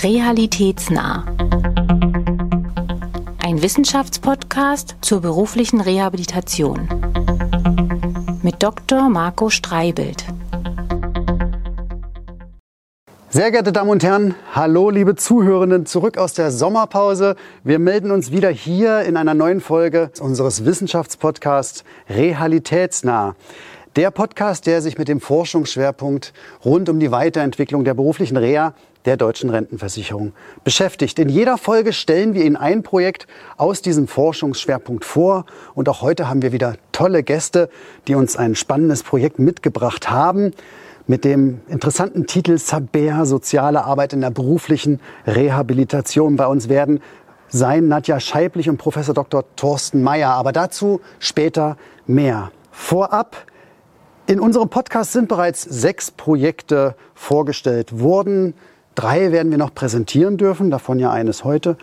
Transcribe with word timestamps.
Realitätsnah. 0.00 1.24
Ein 3.42 3.60
Wissenschaftspodcast 3.60 4.94
zur 5.00 5.20
beruflichen 5.20 5.80
Rehabilitation. 5.80 6.88
Mit 8.42 8.62
Dr. 8.62 9.08
Marco 9.08 9.50
Streibelt. 9.50 10.24
Sehr 13.28 13.50
geehrte 13.50 13.72
Damen 13.72 13.90
und 13.90 14.04
Herren, 14.04 14.36
hallo 14.54 14.90
liebe 14.90 15.16
Zuhörenden, 15.16 15.84
zurück 15.84 16.16
aus 16.16 16.32
der 16.32 16.52
Sommerpause. 16.52 17.34
Wir 17.64 17.80
melden 17.80 18.12
uns 18.12 18.30
wieder 18.30 18.50
hier 18.50 19.00
in 19.00 19.16
einer 19.16 19.34
neuen 19.34 19.60
Folge 19.60 20.12
unseres 20.20 20.64
Wissenschaftspodcasts 20.64 21.82
Realitätsnah. 22.08 23.34
Der 23.96 24.12
Podcast, 24.12 24.68
der 24.68 24.80
sich 24.80 24.96
mit 24.96 25.08
dem 25.08 25.20
Forschungsschwerpunkt 25.20 26.32
rund 26.64 26.88
um 26.88 27.00
die 27.00 27.10
Weiterentwicklung 27.10 27.82
der 27.82 27.94
beruflichen 27.94 28.36
Reha 28.36 28.74
der 29.08 29.16
deutschen 29.16 29.48
Rentenversicherung 29.48 30.34
beschäftigt. 30.64 31.18
In 31.18 31.30
jeder 31.30 31.56
Folge 31.56 31.94
stellen 31.94 32.34
wir 32.34 32.44
Ihnen 32.44 32.56
ein 32.56 32.82
Projekt 32.82 33.26
aus 33.56 33.80
diesem 33.80 34.06
Forschungsschwerpunkt 34.06 35.02
vor. 35.02 35.46
Und 35.74 35.88
auch 35.88 36.02
heute 36.02 36.28
haben 36.28 36.42
wir 36.42 36.52
wieder 36.52 36.74
tolle 36.92 37.22
Gäste, 37.22 37.70
die 38.06 38.14
uns 38.14 38.36
ein 38.36 38.54
spannendes 38.54 39.02
Projekt 39.02 39.38
mitgebracht 39.38 40.10
haben 40.10 40.50
mit 41.06 41.24
dem 41.24 41.62
interessanten 41.68 42.26
Titel 42.26 42.58
Saber, 42.58 43.24
soziale 43.24 43.84
Arbeit 43.84 44.12
in 44.12 44.20
der 44.20 44.30
beruflichen 44.30 45.00
Rehabilitation. 45.26 46.36
Bei 46.36 46.46
uns 46.46 46.68
werden 46.68 47.00
sein 47.48 47.88
Nadja 47.88 48.20
Scheiblich 48.20 48.68
und 48.68 48.76
Professor 48.76 49.14
Dr. 49.14 49.42
Thorsten 49.56 50.02
Mayer. 50.02 50.32
Aber 50.32 50.52
dazu 50.52 51.00
später 51.18 51.78
mehr. 52.06 52.52
Vorab 52.72 53.38
in 54.26 54.38
unserem 54.38 54.68
Podcast 54.68 55.12
sind 55.12 55.28
bereits 55.28 55.62
sechs 55.62 56.10
Projekte 56.10 56.94
vorgestellt 57.14 58.00
worden. 58.00 58.52
Drei 58.98 59.30
werden 59.30 59.52
wir 59.52 59.58
noch 59.58 59.72
präsentieren 59.72 60.38
dürfen, 60.38 60.72
davon 60.72 60.98
ja 60.98 61.12
eines 61.12 61.44
heute. 61.44 61.76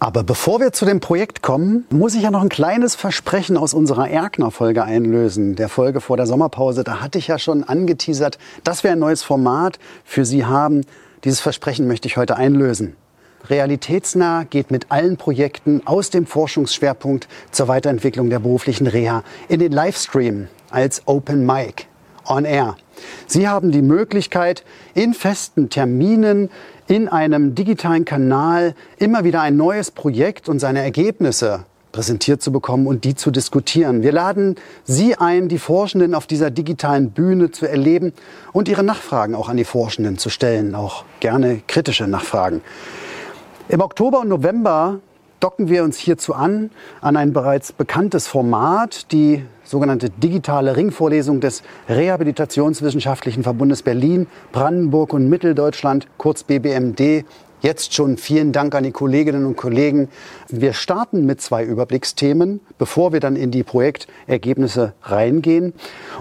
Aber 0.00 0.24
bevor 0.24 0.58
wir 0.58 0.72
zu 0.72 0.84
dem 0.84 0.98
Projekt 0.98 1.40
kommen, 1.40 1.86
muss 1.90 2.16
ich 2.16 2.22
ja 2.22 2.32
noch 2.32 2.42
ein 2.42 2.48
kleines 2.48 2.96
Versprechen 2.96 3.56
aus 3.56 3.74
unserer 3.74 4.10
Erkner-Folge 4.10 4.82
einlösen, 4.82 5.54
der 5.54 5.68
Folge 5.68 6.00
vor 6.00 6.16
der 6.16 6.26
Sommerpause. 6.26 6.82
Da 6.82 7.00
hatte 7.00 7.18
ich 7.18 7.28
ja 7.28 7.38
schon 7.38 7.62
angeteasert, 7.62 8.40
dass 8.64 8.82
wir 8.82 8.90
ein 8.90 8.98
neues 8.98 9.22
Format 9.22 9.78
für 10.04 10.24
Sie 10.24 10.44
haben. 10.44 10.80
Dieses 11.22 11.38
Versprechen 11.38 11.86
möchte 11.86 12.08
ich 12.08 12.16
heute 12.16 12.34
einlösen. 12.34 12.96
Realitätsnah 13.48 14.42
geht 14.42 14.72
mit 14.72 14.90
allen 14.90 15.18
Projekten 15.18 15.82
aus 15.84 16.10
dem 16.10 16.26
Forschungsschwerpunkt 16.26 17.28
zur 17.52 17.68
Weiterentwicklung 17.68 18.30
der 18.30 18.40
beruflichen 18.40 18.88
Reha 18.88 19.22
in 19.46 19.60
den 19.60 19.70
Livestream 19.70 20.48
als 20.70 21.02
Open 21.06 21.46
Mic 21.46 21.86
on 22.26 22.44
Air. 22.44 22.74
Sie 23.26 23.48
haben 23.48 23.70
die 23.70 23.82
Möglichkeit, 23.82 24.64
in 24.94 25.14
festen 25.14 25.70
Terminen 25.70 26.50
in 26.86 27.08
einem 27.08 27.54
digitalen 27.54 28.04
Kanal 28.04 28.74
immer 28.98 29.24
wieder 29.24 29.40
ein 29.40 29.56
neues 29.56 29.90
Projekt 29.90 30.48
und 30.48 30.58
seine 30.58 30.82
Ergebnisse 30.82 31.64
präsentiert 31.92 32.42
zu 32.42 32.50
bekommen 32.50 32.86
und 32.86 33.04
die 33.04 33.14
zu 33.14 33.30
diskutieren. 33.30 34.02
Wir 34.02 34.12
laden 34.12 34.56
Sie 34.84 35.14
ein, 35.16 35.48
die 35.48 35.58
Forschenden 35.58 36.14
auf 36.14 36.26
dieser 36.26 36.50
digitalen 36.50 37.10
Bühne 37.10 37.50
zu 37.50 37.66
erleben 37.68 38.12
und 38.52 38.68
Ihre 38.68 38.82
Nachfragen 38.82 39.34
auch 39.34 39.48
an 39.48 39.58
die 39.58 39.64
Forschenden 39.64 40.18
zu 40.18 40.30
stellen, 40.30 40.74
auch 40.74 41.04
gerne 41.20 41.60
kritische 41.66 42.08
Nachfragen. 42.08 42.62
Im 43.68 43.80
Oktober 43.80 44.20
und 44.20 44.28
November 44.28 45.00
docken 45.38 45.68
wir 45.68 45.84
uns 45.84 45.98
hierzu 45.98 46.34
an, 46.34 46.70
an 47.00 47.16
ein 47.16 47.32
bereits 47.32 47.72
bekanntes 47.72 48.26
Format, 48.26 49.12
die 49.12 49.44
sogenannte 49.72 50.10
digitale 50.10 50.76
Ringvorlesung 50.76 51.40
des 51.40 51.62
Rehabilitationswissenschaftlichen 51.88 53.42
Verbundes 53.42 53.82
Berlin, 53.82 54.26
Brandenburg 54.52 55.14
und 55.14 55.30
Mitteldeutschland, 55.30 56.06
kurz 56.18 56.44
BBMD. 56.44 57.24
Jetzt 57.62 57.94
schon 57.94 58.18
vielen 58.18 58.52
Dank 58.52 58.74
an 58.74 58.84
die 58.84 58.90
Kolleginnen 58.90 59.46
und 59.46 59.56
Kollegen. 59.56 60.10
Wir 60.50 60.74
starten 60.74 61.24
mit 61.24 61.40
zwei 61.40 61.64
Überblicksthemen, 61.64 62.60
bevor 62.76 63.14
wir 63.14 63.20
dann 63.20 63.34
in 63.34 63.50
die 63.50 63.62
Projektergebnisse 63.62 64.92
reingehen. 65.04 65.72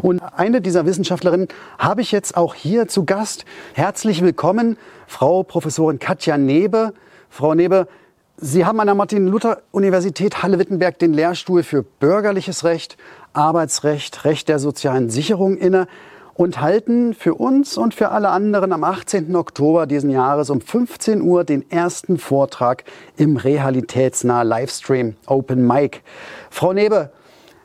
Und 0.01 0.21
eine 0.21 0.61
dieser 0.61 0.85
Wissenschaftlerinnen 0.85 1.49
habe 1.77 2.01
ich 2.01 2.13
jetzt 2.13 2.37
auch 2.37 2.55
hier 2.55 2.87
zu 2.87 3.03
Gast. 3.03 3.43
Herzlich 3.73 4.21
willkommen, 4.21 4.77
Frau 5.07 5.43
Professorin 5.43 5.99
Katja 5.99 6.37
Nebe. 6.37 6.93
Frau 7.29 7.53
Nebe, 7.53 7.87
Sie 8.43 8.65
haben 8.65 8.79
an 8.79 8.87
der 8.87 8.95
Martin-Luther-Universität 8.95 10.41
Halle-Wittenberg 10.41 10.97
den 10.97 11.13
Lehrstuhl 11.13 11.61
für 11.61 11.83
bürgerliches 11.83 12.63
Recht, 12.63 12.97
Arbeitsrecht, 13.33 14.25
Recht 14.25 14.49
der 14.49 14.59
sozialen 14.59 15.09
Sicherung 15.09 15.57
inne 15.57 15.87
und 16.33 16.59
halten 16.59 17.13
für 17.13 17.35
uns 17.35 17.77
und 17.77 17.93
für 17.93 18.09
alle 18.09 18.29
anderen 18.29 18.73
am 18.73 18.83
18. 18.83 19.35
Oktober 19.35 19.85
diesen 19.85 20.09
Jahres 20.09 20.49
um 20.49 20.59
15 20.59 21.21
Uhr 21.21 21.43
den 21.43 21.69
ersten 21.71 22.17
Vortrag 22.17 22.83
im 23.17 23.37
realitätsnah 23.37 24.41
Livestream 24.41 25.15
Open 25.27 25.65
Mic. 25.65 26.01
Frau 26.49 26.73
Nebe, 26.73 27.11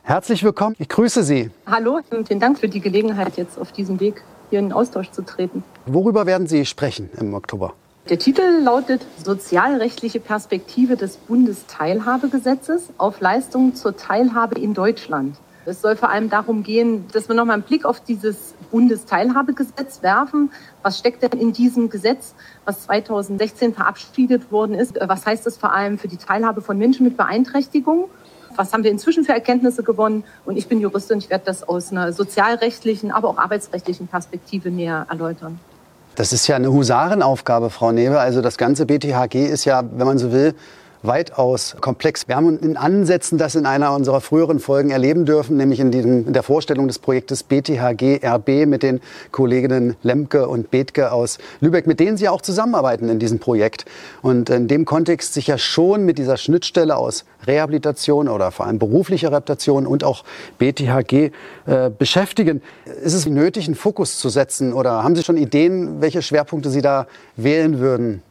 herzlich 0.03 0.43
willkommen. 0.43 0.75
Ich 0.79 0.89
grüße 0.89 1.23
Sie. 1.23 1.49
Hallo 1.65 1.99
und 2.11 2.27
vielen 2.27 2.39
Dank 2.39 2.59
für 2.59 2.69
die 2.69 2.81
Gelegenheit, 2.81 3.37
jetzt 3.37 3.59
auf 3.59 3.71
diesem 3.71 3.99
Weg 3.99 4.23
hier 4.49 4.59
in 4.59 4.71
Austausch 4.71 5.11
zu 5.11 5.23
treten. 5.23 5.63
Worüber 5.85 6.25
werden 6.25 6.47
Sie 6.47 6.65
sprechen 6.65 7.09
im 7.19 7.33
Oktober? 7.33 7.73
Der 8.09 8.19
Titel 8.19 8.61
lautet 8.63 9.05
Sozialrechtliche 9.21 10.21
Perspektive 10.21 10.95
des 10.95 11.17
Bundesteilhabegesetzes 11.17 12.83
auf 12.97 13.19
Leistungen 13.19 13.75
zur 13.75 13.97
Teilhabe 13.97 14.57
in 14.61 14.73
Deutschland. 14.73 15.35
Es 15.69 15.81
soll 15.81 15.97
vor 15.97 16.09
allem 16.09 16.29
darum 16.29 16.63
gehen, 16.63 17.07
dass 17.11 17.27
wir 17.27 17.35
nochmal 17.35 17.55
einen 17.55 17.63
Blick 17.63 17.83
auf 17.83 17.99
dieses 17.99 18.53
Bundesteilhabegesetz 18.71 20.01
werfen. 20.01 20.49
Was 20.81 20.97
steckt 20.97 21.23
denn 21.23 21.37
in 21.37 21.51
diesem 21.51 21.89
Gesetz, 21.89 22.35
was 22.63 22.83
2016 22.83 23.73
verabschiedet 23.73 24.49
worden 24.49 24.75
ist? 24.75 24.97
Was 24.97 25.25
heißt 25.25 25.45
das 25.45 25.57
vor 25.57 25.73
allem 25.73 25.97
für 25.97 26.07
die 26.07 26.15
Teilhabe 26.15 26.61
von 26.61 26.77
Menschen 26.77 27.03
mit 27.03 27.17
Beeinträchtigung? 27.17 28.05
Was 28.55 28.71
haben 28.71 28.85
wir 28.85 28.91
inzwischen 28.91 29.25
für 29.25 29.33
Erkenntnisse 29.33 29.83
gewonnen? 29.83 30.23
Und 30.45 30.55
ich 30.55 30.69
bin 30.69 30.79
Juristin, 30.79 31.17
ich 31.17 31.29
werde 31.29 31.43
das 31.43 31.67
aus 31.67 31.91
einer 31.91 32.13
sozialrechtlichen, 32.13 33.11
aber 33.11 33.27
auch 33.27 33.37
arbeitsrechtlichen 33.37 34.07
Perspektive 34.07 34.71
näher 34.71 35.05
erläutern. 35.09 35.59
Das 36.15 36.31
ist 36.31 36.47
ja 36.47 36.55
eine 36.55 36.71
Husarenaufgabe, 36.71 37.71
Frau 37.71 37.91
Newe. 37.91 38.21
Also 38.21 38.39
das 38.39 38.57
ganze 38.57 38.85
BTHG 38.85 39.35
ist 39.35 39.65
ja, 39.65 39.83
wenn 39.83 40.07
man 40.07 40.17
so 40.17 40.31
will, 40.31 40.55
weitaus 41.03 41.75
komplex. 41.81 42.27
Wir 42.27 42.35
haben 42.35 42.59
in 42.59 42.77
Ansätzen 42.77 43.37
das 43.37 43.55
in 43.55 43.65
einer 43.65 43.93
unserer 43.93 44.21
früheren 44.21 44.59
Folgen 44.59 44.89
erleben 44.89 45.25
dürfen, 45.25 45.57
nämlich 45.57 45.79
in, 45.79 45.91
diesem, 45.91 46.27
in 46.27 46.33
der 46.33 46.43
Vorstellung 46.43 46.87
des 46.87 46.99
Projektes 46.99 47.43
BTHG 47.43 48.21
RB 48.23 48.65
mit 48.65 48.83
den 48.83 49.01
Kolleginnen 49.31 49.95
Lemke 50.03 50.47
und 50.47 50.71
Bethke 50.71 51.11
aus 51.11 51.37
Lübeck, 51.59 51.87
mit 51.87 51.99
denen 51.99 52.17
Sie 52.17 52.29
auch 52.29 52.41
zusammenarbeiten 52.41 53.09
in 53.09 53.19
diesem 53.19 53.39
Projekt. 53.39 53.85
Und 54.21 54.49
in 54.49 54.67
dem 54.67 54.85
Kontext 54.85 55.33
sich 55.33 55.47
ja 55.47 55.57
schon 55.57 56.05
mit 56.05 56.17
dieser 56.17 56.37
Schnittstelle 56.37 56.97
aus 56.97 57.25
Rehabilitation 57.45 58.27
oder 58.27 58.51
vor 58.51 58.65
allem 58.65 58.79
beruflicher 58.79 59.29
Rehabilitation 59.29 59.87
und 59.87 60.03
auch 60.03 60.23
BTHG 60.57 61.31
äh, 61.65 61.89
beschäftigen. 61.97 62.61
Ist 63.03 63.13
es 63.13 63.25
nötig, 63.25 63.65
einen 63.67 63.75
Fokus 63.75 64.17
zu 64.19 64.29
setzen 64.29 64.73
oder 64.73 65.03
haben 65.03 65.15
Sie 65.15 65.23
schon 65.23 65.37
Ideen, 65.37 66.01
welche 66.01 66.21
Schwerpunkte 66.21 66.69
Sie 66.69 66.81
da 66.81 67.07
wählen 67.35 67.79
würden? 67.79 68.21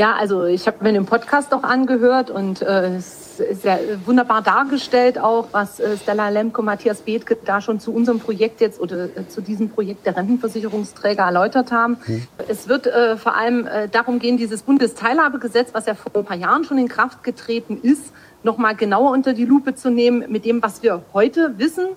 Ja, 0.00 0.14
also 0.14 0.46
ich 0.46 0.66
habe 0.66 0.82
mir 0.82 0.94
den 0.94 1.04
Podcast 1.04 1.52
auch 1.52 1.62
angehört 1.62 2.30
und 2.30 2.62
äh, 2.62 2.96
es 2.96 3.38
ist 3.38 3.64
ja 3.64 3.78
wunderbar 4.06 4.40
dargestellt 4.40 5.18
auch, 5.18 5.48
was 5.52 5.78
äh, 5.78 5.94
Stella 5.98 6.30
Lemke, 6.30 6.62
Matthias 6.62 7.02
Bethke 7.02 7.36
da 7.44 7.60
schon 7.60 7.80
zu 7.80 7.92
unserem 7.92 8.18
Projekt 8.18 8.62
jetzt 8.62 8.80
oder 8.80 9.14
äh, 9.14 9.28
zu 9.28 9.42
diesem 9.42 9.68
Projekt 9.68 10.06
der 10.06 10.16
Rentenversicherungsträger 10.16 11.24
erläutert 11.24 11.70
haben. 11.70 11.98
Mhm. 12.06 12.26
Es 12.48 12.66
wird 12.66 12.86
äh, 12.86 13.18
vor 13.18 13.36
allem 13.36 13.66
äh, 13.66 13.88
darum 13.90 14.20
gehen, 14.20 14.38
dieses 14.38 14.62
Bundesteilhabegesetz, 14.62 15.74
was 15.74 15.84
ja 15.84 15.94
vor 15.94 16.10
ein 16.16 16.24
paar 16.24 16.38
Jahren 16.38 16.64
schon 16.64 16.78
in 16.78 16.88
Kraft 16.88 17.22
getreten 17.22 17.78
ist, 17.82 18.14
nochmal 18.42 18.76
genauer 18.76 19.10
unter 19.10 19.34
die 19.34 19.44
Lupe 19.44 19.74
zu 19.74 19.90
nehmen 19.90 20.24
mit 20.32 20.46
dem, 20.46 20.62
was 20.62 20.82
wir 20.82 21.02
heute 21.12 21.58
wissen. 21.58 21.88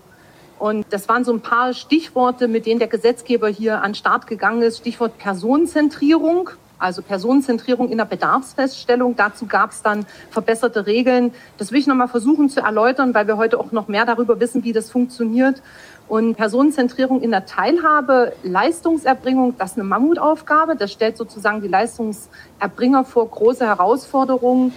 Und 0.59 0.85
das 0.89 1.07
waren 1.07 1.23
so 1.23 1.31
ein 1.31 1.39
paar 1.39 1.73
Stichworte, 1.73 2.49
mit 2.49 2.65
denen 2.65 2.79
der 2.79 2.89
Gesetzgeber 2.89 3.47
hier 3.47 3.81
an 3.81 3.91
den 3.91 3.95
Start 3.95 4.27
gegangen 4.27 4.61
ist. 4.61 4.79
Stichwort 4.79 5.17
Personenzentrierung 5.17 6.49
also 6.83 7.01
Personenzentrierung 7.01 7.89
in 7.89 7.97
der 7.97 8.05
Bedarfsfeststellung. 8.05 9.15
Dazu 9.15 9.45
gab 9.45 9.71
es 9.71 9.81
dann 9.81 10.05
verbesserte 10.29 10.85
Regeln. 10.85 11.33
Das 11.57 11.71
will 11.71 11.79
ich 11.79 11.87
nochmal 11.87 12.09
versuchen 12.09 12.49
zu 12.49 12.59
erläutern, 12.59 13.13
weil 13.13 13.25
wir 13.25 13.37
heute 13.37 13.59
auch 13.59 13.71
noch 13.71 13.87
mehr 13.87 14.05
darüber 14.05 14.39
wissen, 14.39 14.63
wie 14.63 14.73
das 14.73 14.91
funktioniert. 14.91 15.61
Und 16.09 16.35
Personenzentrierung 16.35 17.21
in 17.21 17.31
der 17.31 17.45
Teilhabe, 17.45 18.33
Leistungserbringung, 18.43 19.55
das 19.57 19.71
ist 19.71 19.77
eine 19.77 19.85
Mammutaufgabe. 19.85 20.75
Das 20.75 20.91
stellt 20.91 21.15
sozusagen 21.15 21.61
die 21.61 21.69
Leistungserbringer 21.69 23.05
vor 23.05 23.29
große 23.29 23.65
Herausforderungen. 23.65 24.73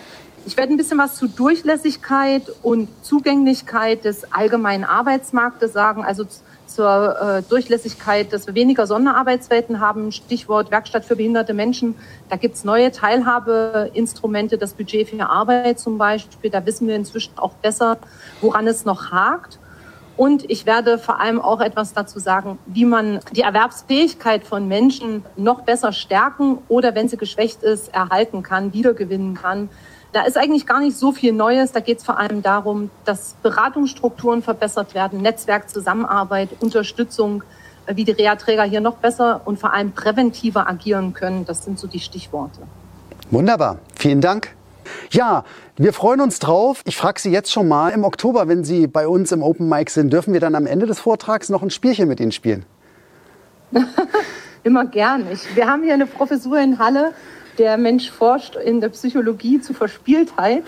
Ich 0.47 0.57
werde 0.57 0.73
ein 0.73 0.77
bisschen 0.77 0.99
was 0.99 1.17
zu 1.17 1.27
Durchlässigkeit 1.27 2.45
und 2.63 2.89
Zugänglichkeit 3.03 4.05
des 4.05 4.33
allgemeinen 4.33 4.85
Arbeitsmarktes 4.85 5.73
sagen, 5.73 6.05
also 6.05 6.25
zur 6.77 7.21
äh, 7.21 7.43
Durchlässigkeit, 7.43 8.33
dass 8.33 8.47
wir 8.47 8.55
weniger 8.55 8.87
Sonderarbeitswelten 8.87 9.81
haben. 9.81 10.13
Stichwort 10.13 10.71
Werkstatt 10.71 11.07
für 11.07 11.17
behinderte 11.17 11.55
Menschen. 11.55 11.95
Da 12.29 12.37
gibt's 12.37 12.65
neue 12.65 12.93
Teilhabeinstrumente, 12.93 14.59
das 14.59 14.75
Budget 14.75 15.09
für 15.09 15.27
Arbeit 15.27 15.81
zum 15.81 15.97
Beispiel. 15.97 16.51
Da 16.51 16.65
wissen 16.67 16.87
wir 16.87 16.95
inzwischen 16.95 17.33
auch 17.39 17.55
besser, 17.55 17.97
woran 18.43 18.67
es 18.67 18.85
noch 18.85 19.11
hakt. 19.11 19.59
Und 20.19 20.51
ich 20.51 20.67
werde 20.67 20.99
vor 20.99 21.21
allem 21.21 21.41
auch 21.41 21.61
etwas 21.61 21.95
dazu 21.95 22.19
sagen, 22.19 22.59
wie 22.67 22.85
man 22.85 23.21
die 23.33 23.43
Erwerbsfähigkeit 23.43 24.45
von 24.45 24.69
Menschen 24.69 25.25
noch 25.37 25.63
besser 25.63 25.93
stärken 25.93 26.59
oder, 26.69 26.95
wenn 26.95 27.09
sie 27.09 27.17
geschwächt 27.17 27.63
ist, 27.63 27.95
erhalten 27.95 28.43
kann, 28.43 28.73
wiedergewinnen 28.73 29.35
kann. 29.35 29.69
Da 30.17 30.23
ist 30.23 30.39
eigentlich 30.39 30.65
gar 30.65 30.81
nicht 30.81 30.97
so 30.97 31.13
viel 31.13 31.35
Neues. 31.35 31.73
Da 31.73 31.81
geht 31.81 31.99
es 31.99 32.05
vor 32.05 32.19
allem 32.19 32.41
darum, 32.41 32.91
dass 33.05 33.35
Beratungsstrukturen 33.43 34.43
verbessert 34.43 34.95
werden, 34.95 35.21
Netzwerkzusammenarbeit, 35.21 36.49
Unterstützung, 36.61 37.45
wie 37.87 38.07
die 38.07 38.13
Reha-Träger 38.13 38.63
hier 38.63 38.81
noch 38.81 38.97
besser 38.97 39.43
und 39.45 39.61
vor 39.61 39.75
allem 39.75 39.93
präventiver 39.93 40.71
agieren 40.71 41.13
können. 41.13 41.45
Das 41.45 41.67
sind 41.67 41.79
so 41.79 41.87
die 41.87 42.01
Stichworte. 42.01 42.61
Wunderbar. 43.31 43.77
Vielen 43.95 44.23
Dank. 44.23 44.57
Ja, 45.11 45.45
wir 45.77 45.93
freuen 45.93 46.23
uns 46.23 46.39
drauf. 46.39 46.81
Ich 46.87 46.97
frage 46.97 47.21
Sie 47.21 47.31
jetzt 47.31 47.53
schon 47.53 47.69
mal, 47.69 47.91
im 47.91 48.03
Oktober, 48.03 48.49
wenn 48.49 48.65
Sie 48.65 48.87
bei 48.87 49.07
uns 49.07 49.33
im 49.33 49.43
Open 49.43 49.69
Mic 49.69 49.91
sind, 49.91 50.15
dürfen 50.15 50.33
wir 50.33 50.41
dann 50.41 50.55
am 50.55 50.65
Ende 50.65 50.87
des 50.87 50.99
Vortrags 50.99 51.51
noch 51.51 51.63
ein 51.63 51.69
Spielchen 51.69 52.09
mit 52.09 52.21
Ihnen 52.21 52.33
spielen? 52.33 52.65
Immer 54.63 54.87
gern. 54.87 55.27
Ich, 55.31 55.55
wir 55.55 55.69
haben 55.69 55.83
hier 55.83 55.93
eine 55.93 56.07
Professur 56.07 56.59
in 56.59 56.79
Halle 56.79 57.13
der 57.59 57.77
Mensch 57.77 58.11
forscht 58.11 58.57
in 58.57 58.81
der 58.81 58.89
Psychologie 58.91 59.61
zu 59.61 59.75
Verspieltheit. 59.75 60.63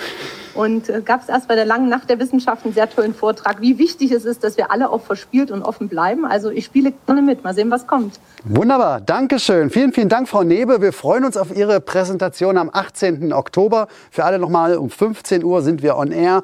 Und 0.55 0.89
äh, 0.89 1.03
gab 1.03 1.23
es 1.23 1.29
erst 1.29 1.47
bei 1.47 1.55
der 1.55 1.65
langen 1.65 1.89
Nacht 1.89 2.11
der 2.11 2.19
Wissenschaft 2.19 2.65
einen 2.65 2.75
sehr 2.75 2.91
tollen 2.91 3.15
Vortrag, 3.15 3.61
wie 3.61 3.79
wichtig 3.79 4.11
es 4.11 4.25
ist, 4.25 4.43
dass 4.43 4.57
wir 4.57 4.73
alle 4.73 4.91
auch 4.91 5.03
verspielt 5.03 5.51
und 5.51 5.63
offen 5.63 5.89
bleiben. 5.89 6.25
Also 6.25 6.51
ich 6.51 6.65
spiele 6.65 6.93
gerne 7.07 7.23
mit. 7.23 7.45
Mal 7.45 7.55
sehen, 7.55 7.71
was 7.71 7.87
kommt. 7.87 8.19
Wunderbar. 8.45 9.01
Dankeschön. 9.01 9.71
Vielen, 9.71 9.93
vielen 9.93 10.09
Dank, 10.09 10.29
Frau 10.29 10.43
Nebe. 10.43 10.83
Wir 10.83 10.93
freuen 10.93 11.25
uns 11.25 11.37
auf 11.37 11.57
Ihre 11.57 11.81
Präsentation 11.81 12.59
am 12.59 12.71
18. 12.73 13.33
Oktober. 13.33 13.89
Für 14.11 14.25
alle 14.25 14.39
nochmal 14.39 14.77
um 14.77 14.91
15 14.91 15.45
Uhr 15.45 15.63
sind 15.63 15.83
wir 15.83 15.97
on 15.97 16.11
air. 16.11 16.43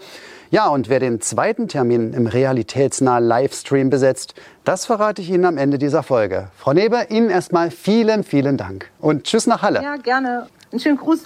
Ja, 0.54 0.68
und 0.68 0.88
wer 0.88 1.00
den 1.00 1.20
zweiten 1.20 1.66
Termin 1.66 2.12
im 2.12 2.28
realitätsnahen 2.28 3.24
Livestream 3.24 3.90
besetzt, 3.90 4.34
das 4.62 4.86
verrate 4.86 5.20
ich 5.20 5.28
Ihnen 5.28 5.46
am 5.46 5.58
Ende 5.58 5.78
dieser 5.78 6.04
Folge. 6.04 6.48
Frau 6.56 6.72
Neber, 6.72 7.10
Ihnen 7.10 7.28
erstmal 7.28 7.72
vielen, 7.72 8.22
vielen 8.22 8.56
Dank. 8.56 8.88
Und 9.00 9.24
tschüss 9.24 9.48
nach 9.48 9.62
Halle. 9.62 9.82
Ja, 9.82 9.96
gerne. 9.96 10.46
Einen 10.70 10.80
schönen 10.80 10.96
Gruß. 10.96 11.24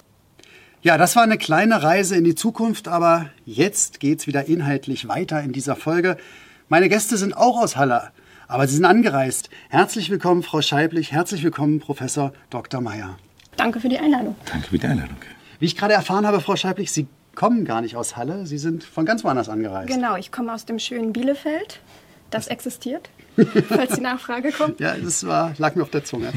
Ja, 0.81 0.97
das 0.97 1.15
war 1.15 1.21
eine 1.21 1.37
kleine 1.37 1.83
Reise 1.83 2.15
in 2.15 2.23
die 2.23 2.33
Zukunft, 2.33 2.87
aber 2.87 3.29
jetzt 3.45 3.99
geht's 3.99 4.25
wieder 4.25 4.45
inhaltlich 4.45 5.07
weiter 5.07 5.39
in 5.43 5.51
dieser 5.51 5.75
Folge. 5.75 6.17
Meine 6.67 6.89
Gäste 6.89 7.15
sind 7.15 7.37
auch 7.37 7.61
aus 7.61 7.77
Halle, 7.77 8.09
aber 8.47 8.67
sie 8.67 8.77
sind 8.77 8.85
angereist. 8.85 9.51
Herzlich 9.69 10.09
willkommen, 10.09 10.41
Frau 10.41 10.63
Scheiblich. 10.63 11.11
Herzlich 11.11 11.43
willkommen, 11.43 11.79
Professor 11.79 12.33
Dr. 12.49 12.81
Meyer. 12.81 13.19
Danke 13.57 13.79
für 13.79 13.89
die 13.89 13.99
Einladung. 13.99 14.35
Danke 14.51 14.69
für 14.69 14.79
die 14.79 14.87
Einladung. 14.87 15.17
Wie 15.59 15.65
ich 15.65 15.77
gerade 15.77 15.93
erfahren 15.93 16.25
habe, 16.25 16.41
Frau 16.41 16.55
Scheiblich, 16.55 16.91
Sie 16.91 17.05
kommen 17.39 17.63
gar 17.63 17.79
nicht 17.79 17.95
aus 17.95 18.17
Halle, 18.17 18.45
Sie 18.45 18.57
sind 18.57 18.83
von 18.83 19.05
ganz 19.05 19.23
woanders 19.23 19.47
angereist. 19.47 19.87
Genau, 19.87 20.17
ich 20.17 20.29
komme 20.29 20.53
aus 20.53 20.65
dem 20.65 20.77
schönen 20.77 21.13
Bielefeld. 21.13 21.79
Das 22.31 22.47
existiert, 22.47 23.09
falls 23.69 23.95
die 23.95 24.01
Nachfrage 24.01 24.51
kommt. 24.51 24.79
ja, 24.81 24.93
das 25.01 25.25
war, 25.25 25.53
lag 25.57 25.73
mir 25.75 25.83
auf 25.83 25.89
der 25.89 26.03
Zunge. 26.03 26.33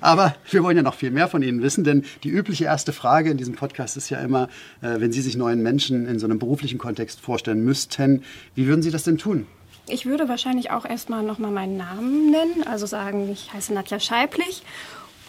Aber 0.00 0.34
wir 0.50 0.64
wollen 0.64 0.76
ja 0.76 0.82
noch 0.82 0.94
viel 0.94 1.12
mehr 1.12 1.28
von 1.28 1.40
Ihnen 1.44 1.62
wissen, 1.62 1.84
denn 1.84 2.04
die 2.24 2.30
übliche 2.30 2.64
erste 2.64 2.92
Frage 2.92 3.30
in 3.30 3.36
diesem 3.36 3.54
Podcast 3.54 3.96
ist 3.96 4.10
ja 4.10 4.18
immer, 4.18 4.48
äh, 4.80 4.98
wenn 4.98 5.12
Sie 5.12 5.20
sich 5.20 5.36
neuen 5.36 5.62
Menschen 5.62 6.08
in 6.08 6.18
so 6.18 6.26
einem 6.26 6.40
beruflichen 6.40 6.78
Kontext 6.78 7.20
vorstellen 7.20 7.64
müssten, 7.64 8.24
wie 8.56 8.66
würden 8.66 8.82
Sie 8.82 8.90
das 8.90 9.04
denn 9.04 9.18
tun? 9.18 9.46
Ich 9.86 10.04
würde 10.04 10.28
wahrscheinlich 10.28 10.72
auch 10.72 10.84
erstmal 10.84 11.22
nochmal 11.22 11.52
meinen 11.52 11.76
Namen 11.76 12.32
nennen, 12.32 12.64
also 12.66 12.86
sagen, 12.86 13.30
ich 13.30 13.52
heiße 13.52 13.72
Nadja 13.72 14.00
Scheiblich 14.00 14.64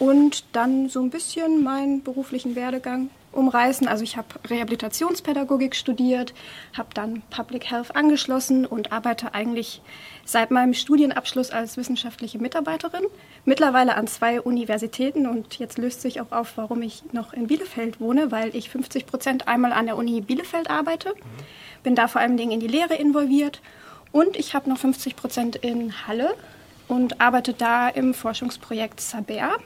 und 0.00 0.44
dann 0.50 0.88
so 0.88 1.00
ein 1.00 1.10
bisschen 1.10 1.62
meinen 1.62 2.02
beruflichen 2.02 2.56
Werdegang 2.56 3.08
umreißen. 3.34 3.86
Also 3.88 4.04
ich 4.04 4.16
habe 4.16 4.28
Rehabilitationspädagogik 4.48 5.76
studiert, 5.76 6.34
habe 6.76 6.88
dann 6.94 7.22
Public 7.30 7.70
Health 7.70 7.94
angeschlossen 7.94 8.66
und 8.66 8.92
arbeite 8.92 9.34
eigentlich 9.34 9.82
seit 10.24 10.50
meinem 10.50 10.74
Studienabschluss 10.74 11.50
als 11.50 11.76
wissenschaftliche 11.76 12.38
Mitarbeiterin. 12.38 13.04
Mittlerweile 13.44 13.96
an 13.96 14.06
zwei 14.06 14.40
Universitäten 14.40 15.26
und 15.26 15.58
jetzt 15.58 15.78
löst 15.78 16.00
sich 16.00 16.20
auch 16.20 16.32
auf, 16.32 16.56
warum 16.56 16.82
ich 16.82 17.02
noch 17.12 17.32
in 17.32 17.46
Bielefeld 17.46 18.00
wohne, 18.00 18.32
weil 18.32 18.54
ich 18.56 18.70
50 18.70 19.06
Prozent 19.06 19.48
einmal 19.48 19.72
an 19.72 19.86
der 19.86 19.96
Uni 19.96 20.20
Bielefeld 20.20 20.70
arbeite, 20.70 21.14
bin 21.82 21.94
da 21.94 22.08
vor 22.08 22.20
allem 22.20 22.38
in 22.38 22.60
die 22.60 22.66
Lehre 22.66 22.94
involviert 22.94 23.60
und 24.12 24.36
ich 24.36 24.54
habe 24.54 24.70
noch 24.70 24.78
50 24.78 25.16
Prozent 25.16 25.56
in 25.56 26.06
Halle 26.06 26.34
und 26.88 27.20
arbeite 27.20 27.52
da 27.52 27.88
im 27.88 28.14
Forschungsprojekt 28.14 29.00
Saber. 29.00 29.56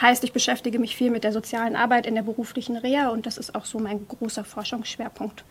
Heißt, 0.00 0.24
ich 0.24 0.32
beschäftige 0.32 0.78
mich 0.78 0.94
viel 0.94 1.10
mit 1.10 1.24
der 1.24 1.32
sozialen 1.32 1.74
Arbeit 1.74 2.06
in 2.06 2.14
der 2.14 2.22
beruflichen 2.22 2.76
Reha 2.76 3.08
und 3.08 3.26
das 3.26 3.38
ist 3.38 3.54
auch 3.54 3.64
so 3.64 3.78
mein 3.78 4.06
großer 4.06 4.44
Forschungsschwerpunkt. 4.44 5.44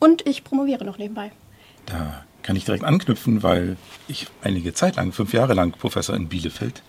Und 0.00 0.26
ich 0.26 0.42
promoviere 0.42 0.84
noch 0.84 0.98
nebenbei. 0.98 1.30
Da 1.86 2.24
kann 2.42 2.56
ich 2.56 2.64
direkt 2.64 2.84
anknüpfen, 2.84 3.42
weil 3.42 3.76
ich 4.08 4.26
einige 4.42 4.74
Zeit 4.74 4.96
lang, 4.96 5.12
fünf 5.12 5.32
Jahre 5.32 5.54
lang 5.54 5.72
Professor 5.72 6.16
in 6.16 6.28
Bielefeld 6.28 6.82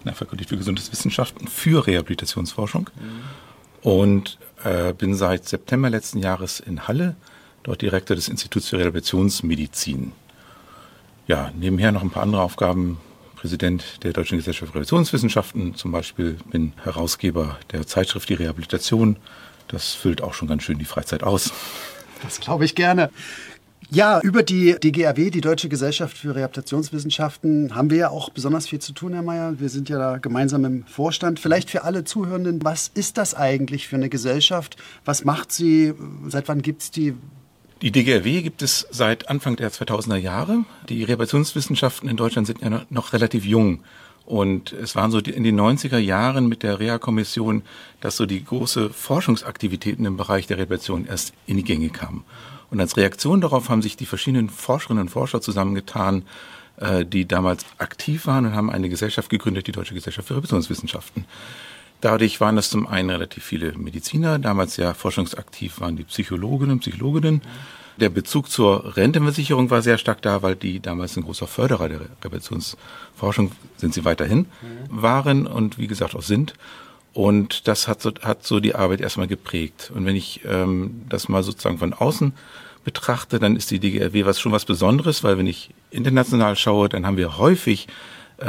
in 0.00 0.06
der 0.06 0.14
Fakultät 0.14 0.48
für 0.48 0.56
Gesundheitswissenschaften 0.56 1.48
für 1.48 1.86
Rehabilitationsforschung 1.86 2.90
mhm. 2.94 3.88
und 3.88 4.38
äh, 4.64 4.92
bin 4.92 5.14
seit 5.14 5.48
September 5.48 5.90
letzten 5.90 6.18
Jahres 6.18 6.60
in 6.60 6.88
Halle, 6.88 7.16
dort 7.62 7.82
Direktor 7.82 8.16
des 8.16 8.28
Instituts 8.28 8.68
für 8.68 8.78
Rehabilitationsmedizin. 8.78 10.12
Ja, 11.28 11.52
nebenher 11.56 11.92
noch 11.92 12.02
ein 12.02 12.10
paar 12.10 12.24
andere 12.24 12.42
Aufgaben 12.42 12.98
Präsident 13.42 14.04
der 14.04 14.12
Deutschen 14.12 14.38
Gesellschaft 14.38 14.70
für 14.70 14.76
Rehabilitationswissenschaften 14.76 15.74
zum 15.74 15.90
Beispiel, 15.90 16.36
bin 16.52 16.74
Herausgeber 16.84 17.58
der 17.72 17.84
Zeitschrift 17.88 18.28
Die 18.28 18.34
Rehabilitation. 18.34 19.16
Das 19.66 19.94
füllt 19.94 20.22
auch 20.22 20.32
schon 20.32 20.46
ganz 20.46 20.62
schön 20.62 20.78
die 20.78 20.84
Freizeit 20.84 21.24
aus. 21.24 21.52
Das 22.22 22.38
glaube 22.38 22.64
ich 22.64 22.76
gerne. 22.76 23.10
Ja, 23.90 24.20
über 24.20 24.44
die 24.44 24.76
DGRW, 24.78 25.30
die 25.30 25.40
Deutsche 25.40 25.68
Gesellschaft 25.68 26.16
für 26.16 26.36
Rehabilitationswissenschaften, 26.36 27.74
haben 27.74 27.90
wir 27.90 27.98
ja 27.98 28.10
auch 28.10 28.30
besonders 28.30 28.68
viel 28.68 28.78
zu 28.78 28.92
tun, 28.92 29.12
Herr 29.12 29.22
Mayer. 29.22 29.58
Wir 29.58 29.70
sind 29.70 29.88
ja 29.88 29.98
da 29.98 30.18
gemeinsam 30.18 30.64
im 30.64 30.86
Vorstand. 30.86 31.40
Vielleicht 31.40 31.68
für 31.68 31.82
alle 31.82 32.04
Zuhörenden, 32.04 32.62
was 32.62 32.92
ist 32.94 33.18
das 33.18 33.34
eigentlich 33.34 33.88
für 33.88 33.96
eine 33.96 34.08
Gesellschaft? 34.08 34.76
Was 35.04 35.24
macht 35.24 35.50
sie? 35.50 35.94
Seit 36.28 36.46
wann 36.46 36.62
gibt 36.62 36.82
es 36.82 36.90
die? 36.92 37.14
Die 37.82 37.90
DGRW 37.90 38.42
gibt 38.42 38.62
es 38.62 38.86
seit 38.92 39.28
Anfang 39.28 39.56
der 39.56 39.72
2000er 39.72 40.16
Jahre. 40.16 40.64
Die 40.88 41.02
Rehabilitationswissenschaften 41.02 42.08
in 42.08 42.16
Deutschland 42.16 42.46
sind 42.46 42.62
ja 42.62 42.82
noch 42.90 43.12
relativ 43.12 43.44
jung. 43.44 43.80
Und 44.24 44.72
es 44.72 44.94
waren 44.94 45.10
so 45.10 45.18
in 45.18 45.42
den 45.42 45.60
90er 45.60 45.98
Jahren 45.98 46.46
mit 46.46 46.62
der 46.62 46.78
Reha-Kommission, 46.78 47.62
dass 48.00 48.16
so 48.16 48.24
die 48.24 48.44
große 48.44 48.90
Forschungsaktivitäten 48.90 50.04
im 50.04 50.16
Bereich 50.16 50.46
der 50.46 50.58
Rehabilitation 50.58 51.06
erst 51.06 51.34
in 51.46 51.56
die 51.56 51.64
Gänge 51.64 51.88
kamen. 51.88 52.22
Und 52.70 52.80
als 52.80 52.96
Reaktion 52.96 53.40
darauf 53.40 53.68
haben 53.68 53.82
sich 53.82 53.96
die 53.96 54.06
verschiedenen 54.06 54.48
Forscherinnen 54.48 55.02
und 55.02 55.08
Forscher 55.08 55.40
zusammengetan, 55.40 56.22
äh, 56.76 57.04
die 57.04 57.26
damals 57.26 57.66
aktiv 57.78 58.28
waren 58.28 58.46
und 58.46 58.54
haben 58.54 58.70
eine 58.70 58.90
Gesellschaft 58.90 59.28
gegründet, 59.28 59.66
die 59.66 59.72
Deutsche 59.72 59.94
Gesellschaft 59.94 60.28
für 60.28 60.34
Rehabilitationswissenschaften. 60.34 61.24
Dadurch 62.02 62.40
waren 62.40 62.56
das 62.56 62.68
zum 62.68 62.88
einen 62.88 63.10
relativ 63.10 63.44
viele 63.44 63.78
Mediziner, 63.78 64.40
damals 64.40 64.76
ja 64.76 64.92
forschungsaktiv 64.92 65.80
waren 65.80 65.96
die 65.96 66.02
Psychologinnen 66.02 66.72
und 66.72 66.80
Psychologinnen. 66.80 67.42
Der 67.96 68.08
Bezug 68.08 68.50
zur 68.50 68.96
Rentenversicherung 68.96 69.70
war 69.70 69.82
sehr 69.82 69.98
stark 69.98 70.20
da, 70.20 70.42
weil 70.42 70.56
die 70.56 70.80
damals 70.80 71.16
ein 71.16 71.22
großer 71.22 71.46
Förderer 71.46 71.88
der 71.88 72.00
Rehabilitationsforschung, 72.00 73.52
sind 73.76 73.94
sie 73.94 74.04
weiterhin, 74.04 74.46
waren 74.90 75.46
und 75.46 75.78
wie 75.78 75.86
gesagt 75.86 76.16
auch 76.16 76.22
sind. 76.22 76.54
Und 77.12 77.68
das 77.68 77.86
hat 77.86 78.02
so, 78.02 78.10
hat 78.20 78.44
so 78.44 78.58
die 78.58 78.74
Arbeit 78.74 79.00
erstmal 79.00 79.28
geprägt. 79.28 79.92
Und 79.94 80.04
wenn 80.04 80.16
ich 80.16 80.40
ähm, 80.44 81.02
das 81.08 81.28
mal 81.28 81.44
sozusagen 81.44 81.78
von 81.78 81.92
außen 81.92 82.32
betrachte, 82.82 83.38
dann 83.38 83.54
ist 83.54 83.70
die 83.70 83.78
DGRW 83.78 84.24
was 84.24 84.40
schon 84.40 84.50
was 84.50 84.64
Besonderes, 84.64 85.22
weil 85.22 85.38
wenn 85.38 85.46
ich 85.46 85.70
international 85.92 86.56
schaue, 86.56 86.88
dann 86.88 87.06
haben 87.06 87.16
wir 87.16 87.38
häufig 87.38 87.86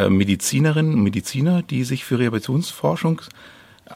Medizinerinnen 0.09 0.93
und 0.93 1.03
Mediziner, 1.03 1.61
die 1.61 1.83
sich 1.83 2.05
für 2.05 2.19
Rehabilitationsforschung 2.19 3.21